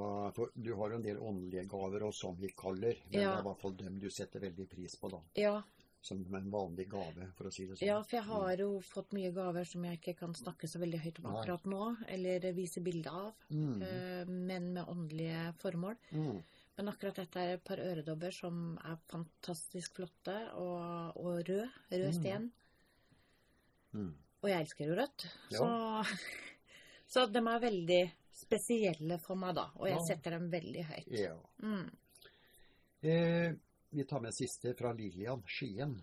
du 0.57 0.73
har 0.75 0.91
jo 0.91 0.97
en 0.97 1.03
del 1.05 1.19
åndelige 1.23 1.69
gaver, 1.71 2.03
og 2.09 2.15
som 2.15 2.35
vi 2.41 2.49
kaller. 2.57 2.97
Men 3.13 3.21
Ja. 3.21 3.31
det 3.31 3.37
er 3.37 3.41
i 3.41 3.49
hvert 3.49 3.61
fall 3.61 3.77
dem 3.77 3.99
du 4.01 4.09
setter 4.11 4.41
veldig 4.41 4.69
pris 4.69 4.97
på, 4.97 5.11
da. 5.11 5.21
Ja, 5.37 5.63
Som 6.01 6.21
en 6.35 6.51
vanlig 6.51 6.89
gave, 6.89 7.27
for 7.35 7.49
å 7.49 7.53
si 7.53 7.67
det 7.67 7.77
sånn. 7.77 7.87
ja, 7.89 7.97
for 8.03 8.17
jeg 8.17 8.25
har 8.25 8.57
jo 8.63 8.81
fått 8.81 9.11
mye 9.13 9.33
gaver 9.35 9.65
som 9.67 9.83
jeg 9.85 9.99
ikke 9.99 10.17
kan 10.21 10.33
snakke 10.35 10.69
så 10.71 10.79
veldig 10.79 11.01
høyt 11.03 11.19
om 11.25 11.27
akkurat 11.35 11.65
nå, 11.67 11.97
eller 12.09 12.53
vise 12.55 12.81
bilde 12.81 13.11
av, 13.11 13.35
Mm. 13.51 13.83
eh, 13.83 14.25
men 14.27 14.73
med 14.75 14.87
åndelige 14.87 15.55
formål. 15.59 15.97
Mm. 16.13 16.43
Men 16.77 16.89
akkurat 16.89 17.17
dette 17.17 17.37
er 17.41 17.55
et 17.55 17.65
par 17.65 17.77
øredobber 17.83 18.31
som 18.33 18.79
er 18.85 18.97
fantastisk 19.11 19.95
flotte, 19.97 20.37
og, 20.55 21.17
og 21.17 21.43
rød, 21.49 21.69
rød 21.91 22.15
Mm. 22.15 22.21
sten. 22.21 22.53
Mm. 23.95 24.15
Og 24.43 24.49
jeg 24.51 24.61
elsker 24.61 24.87
jo 24.87 24.95
rødt. 24.95 25.27
Ja. 25.51 25.59
Så, 25.59 25.69
så 27.09 27.27
de 27.33 27.39
er 27.39 27.61
veldig 27.61 28.03
spesielle 28.33 29.19
for 29.19 29.35
meg, 29.35 29.57
da. 29.57 29.67
Og 29.75 29.89
jeg 29.89 29.99
Ja. 29.99 30.05
setter 30.15 30.31
dem 30.39 30.49
veldig 30.51 30.85
høyt. 30.87 31.09
Ja. 31.19 31.35
Mm. 31.61 31.91
Eh, 33.03 33.53
vi 33.91 34.05
tar 34.05 34.21
med 34.21 34.35
siste 34.35 34.75
fra 34.75 34.93
Lillian 34.93 35.43
Skien. 35.47 35.95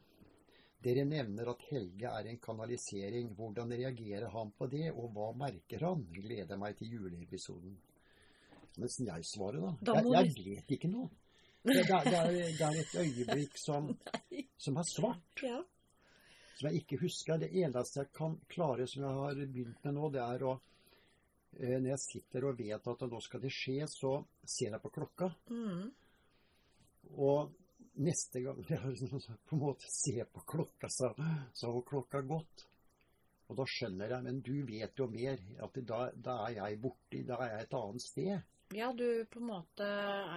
Dere 0.85 1.05
nevner 1.05 1.49
at 1.49 1.63
Helge 1.71 2.09
er 2.11 2.29
en 2.29 2.39
kanalisering. 2.41 3.31
Hvordan 3.37 3.71
reagerer 3.73 4.29
han 4.33 4.51
på 4.57 4.67
det, 4.69 4.89
og 4.93 5.11
hva 5.15 5.31
merker 5.37 5.85
han? 5.87 6.03
Gleder 6.13 6.59
meg 6.61 6.77
til 6.77 6.91
juleepisoden. 6.97 7.77
Mens 8.77 8.97
jeg 8.99 9.27
svarer, 9.29 9.61
da. 9.63 9.71
Da 9.87 9.95
Jeg, 10.01 10.33
jeg 10.35 10.45
vet 10.45 10.75
ikke 10.77 10.91
noe. 10.91 11.09
Det, 11.65 11.73
det, 11.73 11.85
det, 12.05 12.17
er, 12.19 12.35
det 12.59 12.65
er 12.67 12.75
et 12.81 12.95
øyeblikk 13.01 13.55
som, 13.57 13.87
som 14.67 14.77
er 14.77 14.85
svart, 14.91 15.41
Ja. 15.41 15.61
som 16.59 16.69
jeg 16.69 16.83
ikke 16.83 16.99
husker. 17.01 17.39
Det 17.41 17.49
eneste 17.63 18.03
jeg 18.03 18.11
kan 18.13 18.35
klare, 18.51 18.85
som 18.87 19.05
jeg 19.07 19.19
har 19.21 19.39
begynt 19.45 19.85
med 19.87 19.97
nå, 19.97 20.09
det 20.13 20.21
er 20.21 20.45
å 20.45 20.53
eh, 21.57 21.77
Når 21.79 21.89
jeg 21.95 22.03
sitter 22.03 22.45
og 22.49 22.59
vet 22.59 22.91
at 22.93 23.05
nå 23.09 23.21
skal 23.25 23.41
det 23.41 23.53
skje, 23.55 23.79
så 23.89 24.17
ser 24.43 24.75
jeg 24.75 24.83
på 24.83 24.93
klokka. 24.99 25.31
Mm. 25.49 25.87
Og 27.15 27.55
neste 27.97 28.41
gang 28.43 28.57
på 28.65 29.55
en 29.55 29.61
måte 29.61 29.87
ser 29.89 30.25
på 30.33 30.41
klokka, 30.47 30.89
så, 30.91 31.13
så 31.53 31.71
har 31.71 31.81
klokka 31.87 32.21
gått. 32.27 32.65
Og 33.47 33.57
da 33.59 33.65
skjønner 33.69 34.09
jeg, 34.09 34.23
men 34.25 34.39
du 34.41 34.53
vet 34.65 34.97
jo 34.97 35.05
mer, 35.11 35.37
at 35.61 35.75
da, 35.85 35.99
da 36.15 36.35
er 36.47 36.55
jeg 36.57 36.79
borte, 36.81 37.19
da 37.27 37.37
er 37.45 37.51
jeg 37.59 37.67
et 37.67 37.75
annet 37.77 38.01
sted. 38.01 38.41
ja, 38.73 38.87
du 38.97 39.05
på 39.29 39.39
en 39.39 39.45
måte 39.51 39.85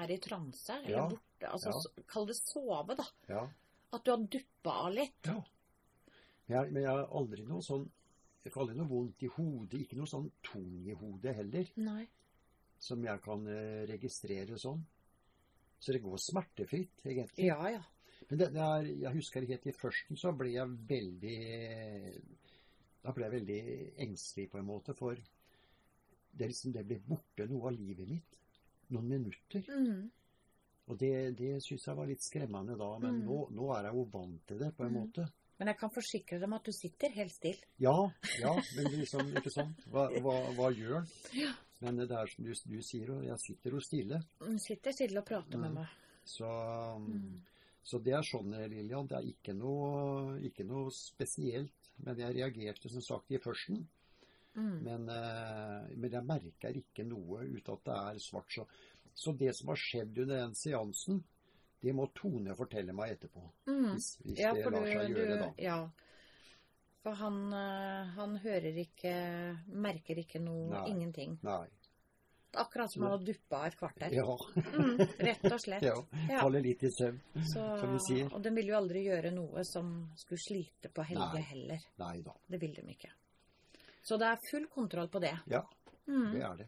er 0.02 0.10
i 0.12 0.18
transe, 0.20 0.74
eller 0.84 0.90
Ja. 0.98 1.06
borte. 1.08 1.48
Altså, 1.48 1.70
Ja. 1.96 2.02
kall 2.06 2.26
det 2.26 2.36
sove, 2.36 2.94
da. 2.98 3.06
Ja. 3.28 3.46
At 3.92 4.04
du 4.04 4.10
har 4.10 4.18
duppa 4.18 4.70
av 4.86 4.92
litt. 4.92 5.24
ja. 5.24 5.38
Men, 6.48 6.56
jeg, 6.64 6.72
men 6.72 6.82
jeg 6.82 6.90
har 6.90 7.08
aldri 7.12 7.42
noe 7.44 7.60
sånn 7.62 7.90
Jeg 8.44 8.52
får 8.54 8.62
aldri 8.62 8.76
noe 8.78 8.88
vondt 8.88 9.22
i 9.22 9.28
hodet, 9.28 9.80
ikke 9.82 9.96
noe 9.98 10.06
sånn 10.08 10.30
tung 10.42 10.86
i 10.88 10.94
hodet 10.96 11.34
heller, 11.36 11.66
Nei. 11.76 12.06
som 12.78 13.02
jeg 13.04 13.20
kan 13.20 13.42
eh, 13.46 13.82
registrere 13.90 14.56
sånn. 14.56 14.84
Så 15.80 15.92
det 15.94 16.02
går 16.02 16.18
smertefritt, 16.18 17.04
egentlig. 17.06 17.46
Ja, 17.46 17.58
ja. 17.70 17.82
Men 18.28 18.38
det, 18.40 18.48
det 18.52 18.60
er, 18.64 18.86
jeg 19.04 19.14
husker 19.14 19.46
helt 19.46 19.66
i 19.70 19.72
førsten 19.72 20.18
så 20.18 20.32
ble 20.36 20.50
jeg 20.52 20.72
veldig 20.90 21.38
Da 23.04 23.12
ble 23.14 23.24
jeg 23.28 23.34
veldig 23.36 23.60
engstelig 24.04 24.48
på 24.52 24.58
en 24.58 24.66
måte, 24.68 24.94
for 24.98 25.14
det, 26.38 26.48
liksom, 26.50 26.72
det 26.74 26.82
ble 26.86 26.98
borte 27.06 27.46
noe 27.48 27.70
av 27.70 27.76
livet 27.78 28.08
mitt. 28.10 28.38
Noen 28.92 29.06
minutter. 29.08 29.62
Mm. 29.70 30.08
Og 30.88 30.98
det, 31.00 31.12
det 31.38 31.54
syns 31.64 31.86
jeg 31.86 31.96
var 31.98 32.08
litt 32.10 32.22
skremmende 32.24 32.76
da, 32.80 32.90
men 33.02 33.20
Mm. 33.20 33.24
nå, 33.28 33.38
nå 33.54 33.70
er 33.76 33.88
jeg 33.88 33.94
jo 33.94 34.04
vant 34.12 34.46
til 34.48 34.58
det 34.58 34.72
på 34.76 34.84
en 34.84 34.92
Mm. 34.92 34.98
måte. 35.00 35.28
Men 35.58 35.68
jeg 35.72 35.78
kan 35.78 35.90
forsikre 35.90 36.38
deg 36.38 36.44
om 36.46 36.52
at 36.54 36.64
du 36.64 36.72
sitter 36.72 37.10
helt 37.16 37.32
stille. 37.34 37.64
Ja, 37.82 37.96
ja, 38.40 38.52
men 38.76 38.84
liksom, 38.92 39.32
ikke 39.36 39.50
sant. 39.50 39.80
Hva, 39.90 40.08
hva, 40.22 40.36
hva 40.54 40.68
gjør 40.74 41.00
en? 41.00 41.08
Ja. 41.44 41.52
Men 41.80 41.96
det 41.96 42.10
er 42.10 42.26
som 42.26 42.44
du, 42.44 42.52
du 42.66 42.80
sier, 42.82 43.10
og 43.14 43.24
jeg 43.24 43.38
sitter 43.38 43.70
jo 43.76 43.80
stille. 43.80 44.22
Jeg 44.42 44.60
sitter 44.60 44.92
stille 44.96 45.18
og 45.20 45.26
prater 45.28 45.58
med 45.58 45.70
Mm. 45.70 45.74
meg. 45.74 45.86
Så, 46.24 46.48
Mm. 46.98 47.40
så 47.84 48.02
det 48.02 48.12
er 48.14 48.22
sånn, 48.22 48.50
Lillian. 48.68 49.06
Det 49.06 49.16
er 49.16 49.28
ikke 49.32 49.54
noe, 49.54 50.40
ikke 50.42 50.64
noe 50.66 50.90
spesielt. 50.90 51.72
Men 52.04 52.16
jeg 52.16 52.34
reagerte 52.36 52.88
som 52.90 53.00
sagt 53.00 53.30
i 53.30 53.38
førsten. 53.38 53.86
Mm. 54.56 54.82
Men, 54.82 55.08
eh, 55.08 55.96
men 55.96 56.10
jeg 56.10 56.24
merker 56.26 56.74
ikke 56.74 57.04
noe 57.06 57.44
uten 57.46 57.74
at 57.74 57.84
det 57.84 57.94
er 57.94 58.18
svart. 58.18 58.50
Så, 58.50 58.66
så 59.14 59.32
det 59.38 59.54
som 59.54 59.68
har 59.68 59.76
skjedd 59.76 60.18
under 60.18 60.36
den 60.42 60.54
seansen, 60.54 61.22
det 61.80 61.94
må 61.94 62.08
Tone 62.12 62.54
fortelle 62.56 62.92
meg 62.92 63.12
etterpå. 63.16 63.42
Mm. 63.66 63.92
Hvis, 63.94 64.16
hvis 64.24 64.38
Ja, 64.38 64.52
det 64.52 64.64
lar 64.64 64.80
du, 64.84 64.90
seg 64.90 65.14
du 65.14 65.20
gjøre, 65.20 65.38
da. 65.38 65.52
Ja. 65.62 65.90
For 67.02 67.14
han, 67.14 67.36
eh, 67.54 68.06
han 68.16 68.36
hører 68.42 68.74
ikke 68.82 69.12
Merker 69.68 70.18
ikke 70.18 70.40
noe 70.42 70.70
Nei. 70.72 70.86
Ingenting. 70.90 71.38
Nei. 71.46 71.66
Akkurat 72.58 72.90
som 72.90 73.02
han 73.04 73.12
har 73.12 73.18
duppa 73.22 73.66
et 73.68 73.76
kvarter. 73.76 74.12
Ja. 74.16 74.24
Mm, 74.56 74.98
rett 75.20 75.44
og 75.52 75.60
slett. 75.60 75.82
ja. 75.90 75.94
Ja. 76.30 76.40
Faller 76.40 76.64
litt 76.64 76.82
i 76.82 76.90
søvn, 76.90 77.18
Så, 77.52 77.64
som 77.80 77.92
vi 77.92 78.00
sier. 78.08 78.32
og 78.34 78.42
de 78.42 78.50
vil 78.56 78.70
jo 78.72 78.76
aldri 78.78 79.04
gjøre 79.04 79.30
noe 79.36 79.62
som 79.68 79.90
skulle 80.16 80.40
slite 80.42 80.88
på 80.90 81.04
Helge 81.06 81.28
Nei. 81.36 81.42
heller. 81.52 81.84
Nei 82.00 82.14
da. 82.24 82.34
Det 82.48 82.60
vil 82.62 82.72
de 82.74 82.86
ikke. 82.96 83.12
Så 84.02 84.16
det 84.18 84.30
er 84.32 84.40
full 84.50 84.66
kontroll 84.72 85.08
på 85.12 85.20
det. 85.20 85.34
Ja, 85.52 85.62
Mm. 86.08 86.30
det 86.32 86.40
er 86.42 86.56
det. 86.56 86.66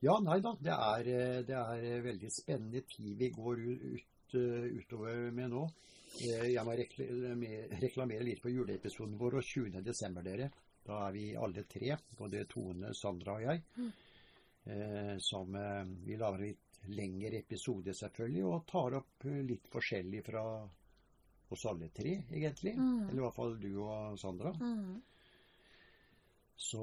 Ja, 0.00 0.14
nei 0.22 0.38
da. 0.40 0.52
Det 0.62 0.70
er, 0.74 1.08
eh, 1.10 1.40
det 1.46 1.56
er 1.58 1.84
eh, 1.84 2.02
veldig 2.04 2.30
spennende 2.30 2.84
tid 2.86 3.16
vi 3.18 3.30
går 3.34 3.62
ut, 3.66 4.34
eh, 4.38 4.68
utover 4.78 5.30
med 5.34 5.50
nå. 5.50 5.64
Jeg 6.18 6.64
må 6.64 6.72
reklamere, 6.74 8.24
litt 8.24 8.40
for 8.42 8.50
juleepisoden 8.50 9.18
vår 9.20 9.38
og 9.40 9.44
20. 9.44 9.82
desember, 9.84 10.22
dere. 10.24 10.48
Da 10.86 11.02
er 11.08 11.12
vi 11.12 11.24
alle 11.36 11.64
tre, 11.68 11.98
både 12.16 12.46
Tone, 12.48 12.94
Sandra 12.96 13.34
og 13.36 13.42
jeg, 13.42 13.62
Mm. 13.76 13.92
som 15.20 15.52
vi 16.04 16.16
lager 16.16 16.38
litt 16.40 16.80
lengre 16.88 17.38
episode, 17.38 17.92
selvfølgelig, 17.94 18.44
og 18.44 18.66
tar 18.66 18.96
opp 18.98 19.24
litt 19.24 19.68
forskjellig 19.68 20.24
fra 20.24 20.42
oss 21.50 21.64
alle 21.66 21.88
tre, 21.88 22.24
egentlig. 22.32 22.74
Mm. 22.76 23.08
Eller 23.08 23.20
i 23.20 23.24
hvert 23.26 23.36
fall 23.36 23.58
du 23.60 23.70
og 23.84 24.18
Sandra. 24.18 24.52
Mm. 24.52 25.02
Så 26.56 26.82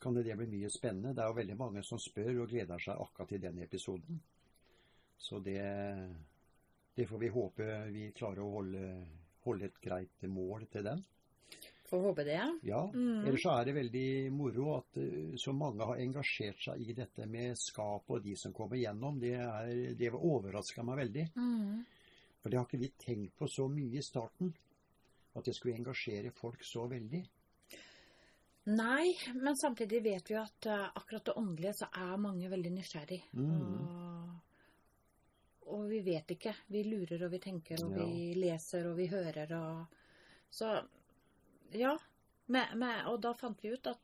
kan 0.00 0.14
det 0.14 0.36
bli 0.36 0.46
mye 0.46 0.70
spennende. 0.70 1.14
Det 1.14 1.22
er 1.24 1.30
jo 1.30 1.38
veldig 1.40 1.56
mange 1.58 1.82
som 1.86 2.00
spør 2.00 2.42
og 2.44 2.50
gleder 2.52 2.82
seg 2.82 3.00
akkurat 3.02 3.32
til 3.32 3.42
den 3.42 3.62
episoden. 3.64 4.20
Så 5.18 5.40
det, 5.42 5.60
det 6.94 7.06
får 7.10 7.18
vi 7.18 7.30
håpe 7.34 7.68
vi 7.90 8.10
klarer 8.14 8.44
å 8.44 8.52
holde, 8.58 8.82
holde 9.46 9.66
et 9.66 9.80
greit 9.82 10.28
mål 10.30 10.68
til 10.70 10.86
den. 10.86 11.02
Får 11.88 12.02
håpe 12.04 12.24
det. 12.24 12.40
Ja, 12.68 12.82
Mm. 12.92 13.24
Ellers 13.24 13.42
så 13.42 13.54
er 13.56 13.64
det 13.64 13.74
veldig 13.74 14.32
moro 14.32 14.74
at 14.76 14.98
eh, 15.00 15.36
så 15.40 15.54
mange 15.56 15.86
har 15.88 15.96
engasjert 16.02 16.60
seg 16.60 16.82
i 16.84 16.92
dette 16.92 17.26
med 17.26 17.56
skap 17.56 18.10
og 18.12 18.22
de 18.22 18.34
som 18.36 18.52
kommer 18.52 18.76
gjennom. 18.76 19.18
Det, 19.18 19.32
er, 19.40 19.94
det 19.96 20.10
overraska 20.12 20.84
meg 20.84 21.00
veldig. 21.06 21.24
Mm. 21.36 21.86
For 22.42 22.50
det 22.50 22.58
har 22.60 22.68
ikke 22.68 22.82
vi 22.82 22.92
tenkt 23.00 23.38
på 23.40 23.48
så 23.48 23.66
mye 23.72 23.98
i 23.98 24.04
starten. 24.04 24.52
At 25.34 25.48
det 25.48 25.54
skulle 25.56 25.78
engasjere 25.78 26.30
folk 26.34 26.62
så 26.64 26.84
veldig. 26.90 27.22
Nei, 28.68 29.14
men 29.34 29.56
samtidig 29.56 30.02
vet 30.04 30.28
vi 30.30 30.34
at 30.36 30.66
eh, 30.68 30.86
akkurat 30.98 31.24
det 31.24 31.34
åndelige 31.40 31.72
så 31.78 31.86
er 31.96 32.16
mange 32.20 32.50
veldig 32.52 32.72
nysgjerrig. 32.74 33.22
Mm. 33.32 33.62
Og, 33.62 34.34
og 35.72 35.86
vi 35.88 36.00
vet 36.04 36.34
ikke. 36.36 36.52
Vi 36.72 36.82
lurer 36.84 37.24
og 37.24 37.32
vi 37.32 37.40
tenker 37.44 37.80
og 37.86 37.96
Ja. 37.96 38.04
vi 38.04 38.34
leser 38.36 38.90
og 38.90 38.96
vi 39.00 39.06
hører 39.08 39.54
og 39.56 39.86
Så 40.50 40.68
ja. 41.76 41.96
Med, 42.48 42.76
med, 42.80 43.02
og 43.10 43.20
da 43.20 43.32
fant 43.36 43.60
vi 43.62 43.72
ut 43.74 43.86
at 43.90 43.98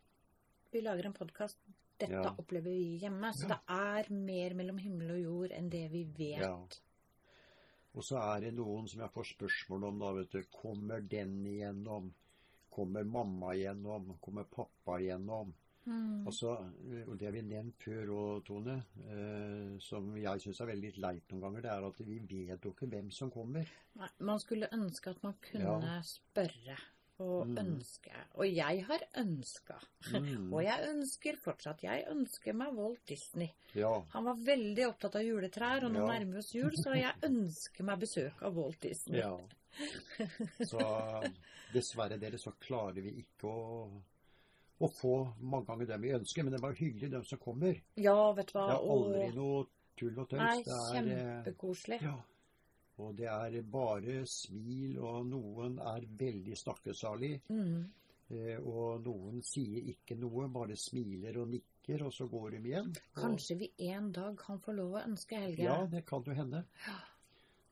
vi 0.73 0.81
lager 0.85 1.07
en 1.09 1.15
podkast. 1.17 1.57
Dette 1.99 2.13
Ja. 2.13 2.35
opplever 2.39 2.71
vi 2.75 2.99
hjemme. 3.01 3.31
Så 3.33 3.47
Ja. 3.49 3.55
det 3.55 3.61
er 3.69 4.13
mer 4.13 4.55
mellom 4.55 4.79
himmel 4.79 5.11
og 5.15 5.21
jord 5.23 5.53
enn 5.53 5.71
det 5.71 5.91
vi 5.93 6.05
vet. 6.05 6.41
Ja. 6.41 6.57
Og 7.95 8.03
så 8.03 8.17
er 8.35 8.41
det 8.41 8.55
noen 8.55 8.89
som 8.89 9.01
jeg 9.01 9.11
får 9.15 9.25
spørsmål 9.37 9.85
om, 9.89 9.99
da, 9.99 10.13
vet 10.13 10.31
du. 10.31 10.43
Kommer 10.51 11.01
den 11.01 11.45
igjennom? 11.47 12.13
Kommer 12.75 13.05
mamma 13.07 13.53
igjennom? 13.55 14.17
Kommer 14.25 14.45
pappa 14.51 14.97
igjennom? 15.01 15.53
Mm. 15.87 16.25
Altså, 16.27 16.55
og 17.07 17.19
Det 17.21 17.27
har 17.29 17.35
vi 17.37 17.43
nevnt 17.45 17.77
før 17.85 18.09
òg, 18.15 18.45
Tone, 18.47 18.79
eh, 19.05 19.75
som 19.85 20.15
jeg 20.17 20.41
syns 20.41 20.61
er 20.65 20.71
veldig 20.73 20.93
leit 21.05 21.29
noen 21.31 21.43
ganger, 21.45 21.61
det 21.67 21.71
er 21.75 21.85
at 21.91 21.99
vi 22.07 22.19
vet 22.31 22.65
jo 22.65 22.73
ikke 22.73 22.89
hvem 22.89 23.11
som 23.13 23.31
kommer. 23.31 23.69
Nei, 24.01 24.09
Man 24.19 24.41
skulle 24.41 24.71
ønske 24.73 25.11
at 25.13 25.23
man 25.23 25.35
kunne 25.45 25.79
Ja. 25.85 26.01
spørre 26.03 26.77
og 27.21 27.47
Mm. 27.47 27.59
ønske. 27.59 28.11
Og 28.35 28.47
jeg 28.49 28.85
har 28.87 28.99
ønska. 29.15 29.77
Mm. 30.11 30.53
Og 30.55 30.65
jeg 30.65 30.89
ønsker 30.89 31.37
fortsatt. 31.37 31.83
Jeg 31.85 32.07
ønsker 32.11 32.53
meg 32.55 32.73
Walt 32.75 33.05
Disney. 33.07 33.51
Ja. 33.75 34.01
Han 34.15 34.25
var 34.25 34.35
veldig 34.37 34.89
opptatt 34.89 35.15
av 35.17 35.23
juletrær, 35.23 35.85
og 35.85 35.93
nå 35.93 36.01
Ja. 36.01 36.07
nærmer 36.19 36.33
vi 36.33 36.39
oss 36.39 36.53
jul, 36.55 36.73
så 36.73 36.97
jeg 36.97 37.15
ønsker 37.31 37.85
meg 37.85 38.01
besøk 38.01 38.43
av 38.43 38.57
Walt 38.57 38.81
Disney. 38.81 39.21
ja. 39.21 39.37
Så 40.65 40.81
dessverre, 41.75 42.19
dere, 42.21 42.39
så 42.39 42.53
klarer 42.61 43.03
vi 43.03 43.13
ikke 43.25 43.49
å, 43.51 43.89
å 44.81 44.91
få 45.01 45.15
mange 45.41 45.67
ganger 45.71 45.87
dem 45.95 46.05
vi 46.07 46.13
ønsker. 46.19 46.45
Men 46.47 46.53
det 46.57 46.63
var 46.63 46.77
hyggelig, 46.79 47.11
dem 47.11 47.25
som 47.25 47.39
kommer. 47.43 47.81
Ja, 47.97 48.19
vet 48.37 48.53
du 48.53 48.59
hva. 48.59 48.69
Det 48.71 48.77
er 48.79 48.93
aldri 48.99 49.25
og- 49.29 49.35
noe 49.41 49.67
tull 49.97 50.19
og 50.19 50.29
tøys. 50.31 50.41
Nei, 50.41 50.63
Det 50.63 50.79
er, 50.79 51.11
eh, 51.11 51.43
kjempekoselig. 51.45 52.01
Ja. 52.03 52.17
Og 52.99 53.17
det 53.19 53.27
er 53.27 53.63
bare 53.63 54.21
smil, 54.31 54.99
og 55.03 55.27
noen 55.27 55.79
er 55.83 56.05
veldig 56.07 56.55
snakkesalig. 56.57 57.41
Mm. 57.51 57.85
eh, 58.31 58.57
Og 58.63 59.03
noen 59.05 59.43
sier 59.43 59.83
ikke 59.91 60.17
noe, 60.19 60.47
bare 60.49 60.77
smiler 60.77 61.37
og 61.43 61.49
nikker, 61.51 62.05
og 62.07 62.13
så 62.15 62.29
går 62.31 62.51
de 62.53 62.61
igjen. 62.71 62.89
Og, 63.17 63.23
Kanskje 63.23 63.59
vi 63.59 63.73
en 63.91 64.13
dag 64.13 64.37
kan 64.39 64.59
få 64.61 64.73
lov 64.75 64.93
å 64.95 65.03
ønske 65.05 65.37
Helge. 65.39 65.63
ja, 65.65 65.85
det 65.87 66.07
kan 66.07 66.23
jo 66.25 66.33
hende. 66.33 66.65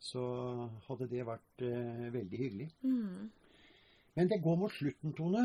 Så 0.02 0.22
hadde 0.88 1.06
det 1.10 1.22
vært 1.26 1.62
eh, 1.62 2.08
veldig 2.14 2.38
hyggelig. 2.40 2.68
Mm. 2.82 3.28
Men 4.18 4.28
det 4.32 4.40
går 4.44 4.56
mot 4.60 4.72
slutten, 4.74 5.12
Tone. 5.16 5.44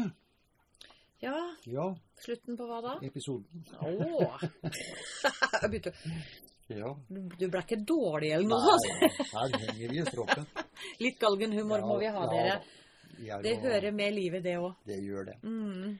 ja, 1.21 1.35
Ja, 1.69 1.85
slutten 2.23 2.57
på 2.57 2.65
hva 2.67 2.81
da? 2.83 2.95
episoden. 3.05 3.63
Åh! 3.79 4.41
Jeg 5.61 5.69
begynte 5.71 5.93
Ja. 6.73 6.89
Du 7.07 7.21
du 7.39 7.45
ble 7.47 7.61
ikke 7.63 7.77
dårlig 7.87 8.33
eller 8.35 8.49
noe 8.49 8.73
sånt? 8.83 9.21
her 9.31 9.53
henger 9.61 9.93
vi 9.93 10.01
i 10.01 10.05
stroppen. 10.09 10.49
Litt 11.05 11.19
galgenhumor 11.21 11.85
må 11.87 11.99
vi 12.01 12.09
ha, 12.11 12.25
Ja, 12.25 12.33
dere. 12.33 12.57
er 13.37 13.45
Det 13.45 13.55
hører 13.63 13.91
med 13.95 14.13
livet, 14.17 14.43
det 14.43 14.57
òg. 14.59 14.73
Det 14.85 14.97
gjør 15.05 15.29
det. 15.31 15.37
Mm. 15.43 15.95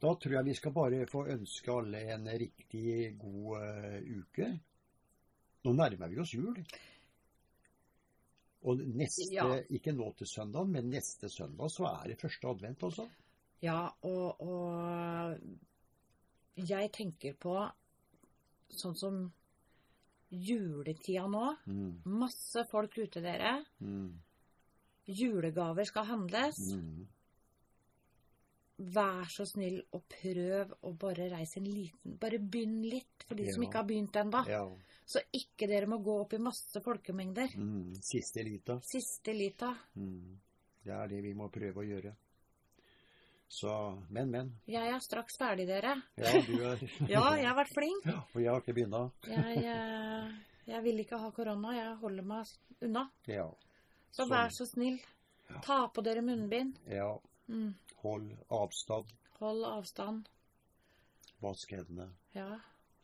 Da 0.00 0.14
tror 0.16 0.38
jeg 0.38 0.46
vi 0.46 0.54
skal 0.56 0.72
bare 0.72 1.02
få 1.10 1.26
ønske 1.28 1.74
alle 1.74 2.00
en 2.14 2.24
riktig 2.40 3.18
god 3.20 3.60
uh, 3.60 3.98
uke. 4.22 4.48
Nå 5.66 5.74
nærmer 5.76 6.08
vi 6.08 6.22
oss 6.22 6.32
jul. 6.32 6.56
Og 8.68 8.76
neste, 8.84 9.32
Ja. 9.32 9.46
ikke 9.72 9.92
nå 9.96 10.10
til 10.18 10.26
søndag, 10.26 10.66
men 10.68 10.90
neste 10.90 11.28
søndag 11.32 11.70
så 11.72 11.86
er 12.02 12.08
det 12.08 12.18
første 12.20 12.46
advent 12.48 12.82
også. 12.82 13.06
Ja, 13.62 13.88
og, 14.02 14.40
og 14.40 15.38
jeg 16.56 16.90
tenker 16.92 17.32
på 17.40 17.54
sånn 18.70 18.96
som 18.96 19.32
juletida 20.30 21.24
nå. 21.26 21.56
Mm, 21.66 22.02
Masse 22.20 22.64
folk 22.70 22.98
ute, 22.98 23.20
dere. 23.24 23.64
mm, 23.80 24.12
Julegaver 25.08 25.84
skal 25.88 26.04
handles. 26.06 26.60
mm. 26.74 27.06
Vær 28.94 29.26
så 29.28 29.44
snill 29.44 29.82
og 29.92 30.04
prøv 30.08 30.70
å 30.88 30.92
bare 30.96 31.26
reise 31.28 31.58
en 31.60 31.66
liten 31.68 32.14
Bare 32.20 32.38
begynn 32.40 32.78
litt, 32.88 33.26
for 33.28 33.36
de 33.36 33.50
som 33.52 33.62
ikke 33.66 33.76
har 33.82 33.84
begynt 33.88 34.16
ennå. 34.16 34.40
Ja. 34.48 34.62
Så 35.10 35.22
ikke 35.34 35.66
dere 35.66 35.88
må 35.90 35.98
gå 36.06 36.14
opp 36.22 36.36
i 36.36 36.38
masse 36.42 36.80
folkemengder. 36.84 37.56
Mm, 37.58 37.96
siste 38.06 38.44
lita. 38.46 38.76
Siste 38.86 39.34
lita. 39.34 39.72
Mm. 39.98 40.36
Det 40.84 40.92
er 40.94 41.08
det 41.10 41.22
vi 41.24 41.32
må 41.34 41.48
prøve 41.50 41.82
å 41.82 41.86
gjøre. 41.86 42.12
Så, 43.50 43.72
men, 44.14 44.30
men. 44.30 44.52
Jeg 44.70 44.92
er 44.94 45.02
straks 45.02 45.34
ferdig, 45.40 45.66
dere. 45.66 45.96
Ja, 46.14 46.34
du 46.46 46.54
er 46.62 46.84
Ja, 47.16 47.24
jeg 47.34 47.48
har 47.48 47.56
vært 47.58 47.74
flink. 47.74 48.06
Og 48.06 48.38
jeg 48.38 48.52
har 48.52 48.62
ikke 48.62 48.76
begynt. 48.76 49.26
Jeg, 49.26 49.56
jeg, 49.64 50.28
jeg 50.70 50.82
vil 50.86 51.02
ikke 51.02 51.18
ha 51.18 51.32
korona. 51.34 51.74
Jeg 51.74 51.96
holder 52.04 52.28
meg 52.30 52.54
unna. 52.86 53.08
Ja. 53.26 53.48
Så 54.14 54.22
så 54.22 54.28
vær 54.30 54.54
så 54.54 54.66
snill, 54.70 55.00
ta 55.66 55.80
på 55.94 56.06
dere 56.06 56.22
munnbind. 56.26 56.78
ja. 56.90 57.10
Mm. 57.50 57.74
Hold 58.04 58.28
avstand. 58.54 59.08
Hold 59.40 59.64
avstand. 59.66 60.28
Vask 61.42 61.72
hendene. 61.74 62.06
Ja. 62.32 62.60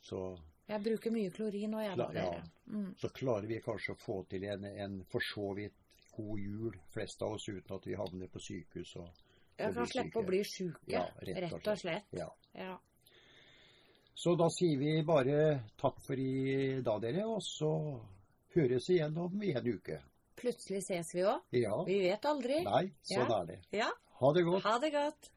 Så 0.06 0.20
Jeg 0.66 0.82
bruker 0.82 1.12
mye 1.14 1.30
klorin 1.30 1.74
og 1.78 1.82
jeg, 1.84 1.96
da, 2.00 2.06
ja. 2.16 2.30
Mm. 2.66 2.88
så 2.98 3.08
klarer 3.14 3.46
vi 3.46 3.60
kanskje 3.62 3.94
å 3.94 3.98
få 4.02 4.16
til 4.30 4.42
en, 4.50 4.64
en 4.66 4.96
for 5.12 5.22
så 5.22 5.52
vidt 5.54 5.76
god 6.16 6.40
jul, 6.40 6.74
flest 6.90 7.22
av 7.22 7.36
oss, 7.36 7.46
uten 7.48 7.76
at 7.76 7.86
vi 7.86 7.94
havner 7.94 8.26
på 8.32 8.40
sykehus. 8.40 8.96
Og, 8.96 9.22
Jeg 9.60 9.74
kan 9.76 9.86
slippe 9.86 10.18
å 10.20 10.26
bli 10.26 10.42
syke, 10.44 10.90
Ja, 10.90 11.04
rett 11.22 11.68
og 11.68 11.78
slett. 11.78 12.08
Ja. 12.16 12.26
Ja. 12.56 12.74
Så 14.16 14.32
da 14.40 14.48
sier 14.48 14.78
vi 14.80 15.02
bare 15.04 15.60
takk 15.76 16.00
for 16.02 16.16
i 16.18 16.80
dag, 16.82 17.02
dere, 17.04 17.26
og 17.28 17.42
så 17.44 17.70
høres 18.56 18.88
igjen 18.90 19.16
om 19.20 19.42
en 19.44 19.68
uke. 19.68 20.00
Plutselig 20.36 20.82
ses 20.88 21.14
vi 21.14 21.22
òg. 21.28 21.44
Ja. 21.56 21.76
Vi 21.84 22.00
vet 22.08 22.24
aldri. 22.28 22.62
Nei, 22.64 22.84
sånn 23.04 23.28
Ja. 23.28 23.40
er 23.42 23.46
det. 23.52 23.60
Ja. 23.76 23.90
Ha 24.20 24.32
det 24.32 24.44
godt. 24.44 24.62
Ha 24.64 24.78
det 24.78 24.92
godt. 24.92 25.30